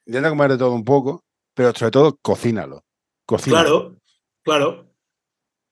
[0.07, 2.85] intenta comer de todo un poco, pero sobre todo cocínalo.
[3.25, 3.63] cocínalo.
[3.63, 3.97] Claro,
[4.43, 4.94] claro.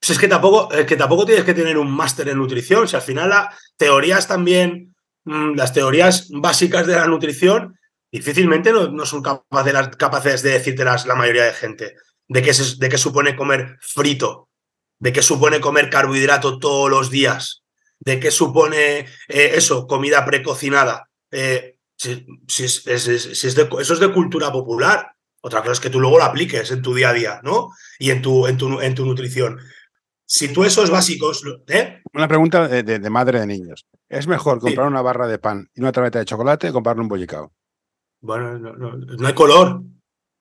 [0.02, 2.96] Pues es que tampoco, es que tampoco tienes que tener un máster en nutrición, si
[2.96, 7.78] al final las teorías también, mmm, las teorías básicas de la nutrición,
[8.10, 11.94] difícilmente no, no son capaces, capaces de decírtelas la mayoría de gente,
[12.26, 14.48] de qué, de qué supone comer frito,
[14.98, 17.62] de qué supone comer carbohidrato todos los días,
[18.00, 21.10] de qué supone eh, eso, comida precocinada.
[21.30, 25.12] Eh, si, es, eso es de cultura popular.
[25.42, 27.70] Otra cosa es que tú luego lo apliques en tu día a día, ¿no?
[28.00, 29.60] Y en tu, en tu, en tu nutrición.
[30.34, 31.44] Si tú esos básicos...
[31.66, 32.00] ¿eh?
[32.14, 33.86] Una pregunta de, de, de, madre de niños.
[34.08, 34.90] ¿Es mejor comprar sí.
[34.90, 37.52] una barra de pan y una tableta de chocolate o comprarle un bollicao?
[38.22, 39.82] Bueno, no, no, no, hay color.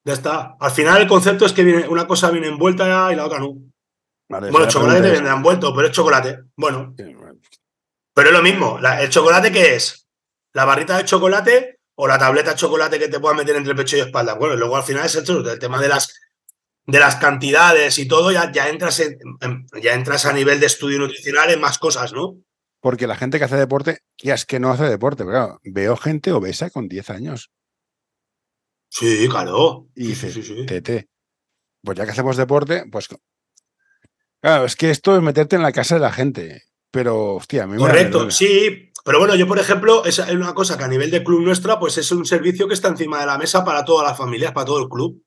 [0.06, 0.56] Ya está.
[0.62, 3.56] Al final el concepto es que viene, una cosa viene envuelta y la otra no.
[4.30, 6.40] Vale, bueno, el chocolate te viene envuelto, pero es chocolate.
[6.56, 6.96] Bueno.
[6.96, 8.80] Pero es lo mismo.
[8.80, 10.08] La, ¿El chocolate qué es?
[10.54, 13.78] ¿La barrita de chocolate o la tableta de chocolate que te puedas meter entre el
[13.78, 14.36] pecho y espalda?
[14.36, 16.18] Bueno, luego al final es el, el tema de las,
[16.86, 19.18] de las cantidades y todo, ya, ya, entras en,
[19.82, 22.38] ya entras a nivel de estudio nutricional en más cosas, ¿no?
[22.80, 25.96] Porque la gente que hace deporte, ya es que no hace deporte, pero claro, veo
[25.98, 27.52] gente obesa con 10 años.
[28.90, 29.88] Sí, claro.
[29.96, 30.66] Y dices, sí, sí, sí.
[30.66, 31.08] tete,
[31.84, 33.08] pues ya que hacemos deporte, pues...
[34.42, 36.64] Claro, es que esto es meterte en la casa de la gente.
[36.90, 38.92] Pero, hostia, a mí Correcto, sí.
[39.06, 41.80] Pero bueno, yo, por ejemplo, es es una cosa que a nivel de club nuestra,
[41.80, 44.66] pues es un servicio que está encima de la mesa para todas las familias, para
[44.66, 45.24] todo el club.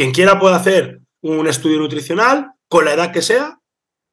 [0.00, 3.58] Quien quiera puede hacer un estudio nutricional con la edad que sea,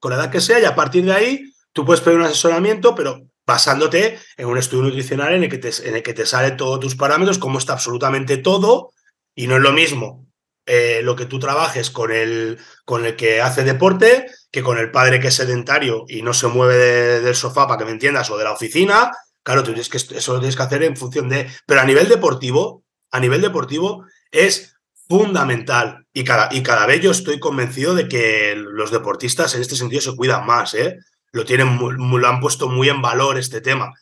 [0.01, 2.93] con la edad que sea, y a partir de ahí tú puedes pedir un asesoramiento,
[2.93, 6.51] pero basándote en un estudio nutricional en el que te, en el que te sale
[6.51, 8.91] todos tus parámetros, cómo está absolutamente todo,
[9.33, 10.27] y no es lo mismo
[10.65, 14.91] eh, lo que tú trabajes con el, con el que hace deporte que con el
[14.91, 18.29] padre que es sedentario y no se mueve de- del sofá, para que me entiendas,
[18.29, 19.09] o de la oficina.
[19.41, 21.49] Claro, tienes que, eso lo tienes que hacer en función de...
[21.65, 24.73] Pero a nivel deportivo, a nivel deportivo es
[25.08, 26.05] fundamental.
[26.14, 30.01] Y cada, y cada vez yo estoy convencido de que los deportistas en este sentido
[30.01, 30.97] se cuidan más, ¿eh?
[31.32, 33.93] Lo, tienen, lo han puesto muy en valor este tema.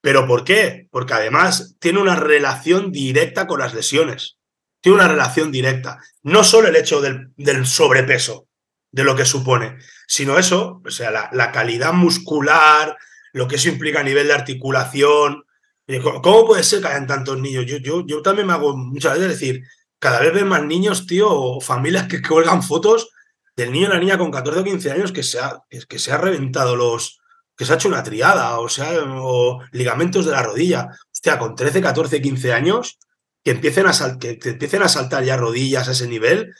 [0.00, 0.86] ¿Pero por qué?
[0.90, 4.36] Porque además tiene una relación directa con las lesiones.
[4.80, 5.98] Tiene una relación directa.
[6.22, 8.46] No solo el hecho del, del sobrepeso,
[8.92, 12.96] de lo que supone, sino eso, o sea, la, la calidad muscular,
[13.32, 15.44] lo que eso implica a nivel de articulación.
[15.88, 17.66] Oye, ¿Cómo cómo puede ser que hayan tantos niños?
[17.66, 19.64] Yo, yo, yo también me hago muchas veces decir,
[20.04, 23.08] cada vez ven más niños, tío, o familias que colgan fotos
[23.56, 26.12] del niño o la niña con 14 o 15 años que se ha, que, se
[26.12, 27.20] ha reventado los,
[27.56, 30.90] que se ha hecho una triada, o sea, o ligamentos de la rodilla.
[31.10, 32.98] Hostia, con 13, 14, 15 años,
[33.42, 36.52] que empiecen a, sal- que, empiecen a saltar ya rodillas a ese nivel,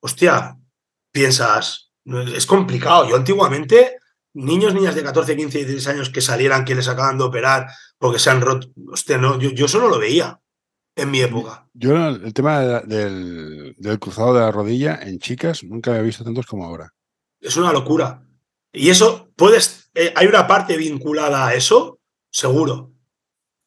[0.00, 0.56] hostia,
[1.12, 1.92] piensas,
[2.34, 3.08] es complicado.
[3.08, 3.98] Yo antiguamente,
[4.34, 8.18] niños, niñas de 14, 15, 16 años que salieran, que les acaban de operar porque
[8.18, 10.41] se han roto, hostia, no, yo, yo eso no lo veía
[10.96, 11.66] en mi época.
[11.74, 16.02] Yo el tema de la- del, del cruzado de la rodilla en chicas nunca había
[16.02, 16.92] visto tantos como ahora.
[17.40, 18.22] Es una locura.
[18.72, 21.98] Y eso, puedes, eh, hay una parte vinculada a eso,
[22.30, 22.90] seguro.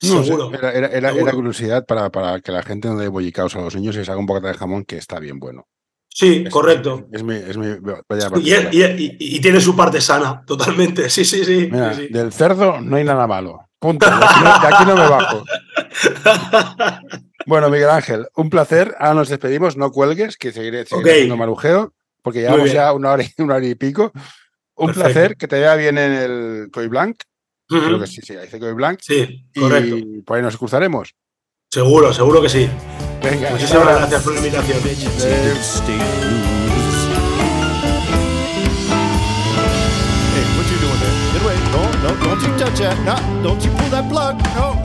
[0.03, 0.51] No seguro.
[0.53, 1.27] era, era- era- seguro.
[1.27, 4.09] era curiosidad para, para que la gente no dé bollicaos a los niños y les
[4.09, 5.67] haga un bocata de jamón que está bien bueno.
[6.09, 7.07] Sí, Es- correcto.
[7.11, 7.75] Es, mi, es mi-
[8.07, 11.09] vaya Y, y- y- y tiene su parte sana, totalmente.
[11.09, 11.69] Sí, sí, sí.
[11.71, 12.13] Mira, sí, sí.
[12.13, 13.59] del cerdo no hay nada malo.
[13.79, 14.05] Punto.
[14.05, 15.43] De aquí, no, de aquí no me bajo.
[17.45, 18.95] Bueno, Miguel Ángel, un placer.
[18.99, 19.77] Ahora nos despedimos.
[19.77, 21.13] No cuelgues, que seguiré, seguiré Ok.
[21.15, 24.11] haciendo marujeo, porque llevamos ya una hora, y, una hora y pico.
[24.75, 25.11] Un Perfecto.
[25.13, 27.17] placer, que te vea bien en el Coy Blanc.
[27.67, 27.99] Creo Ujú.
[28.01, 28.99] que sí, sí, dice Coy Blanc.
[29.01, 29.95] Sí, correcto.
[29.97, 31.13] Y por ahí nos cruzaremos.
[31.71, 32.69] Seguro, seguro que sí.
[33.23, 34.79] Venga, Muchísimas gracias por la invitación.
[41.31, 41.57] Get away.
[41.71, 42.97] No, no, don't you touch that.
[43.05, 44.35] No, don't you pull that plug.
[44.55, 44.84] No,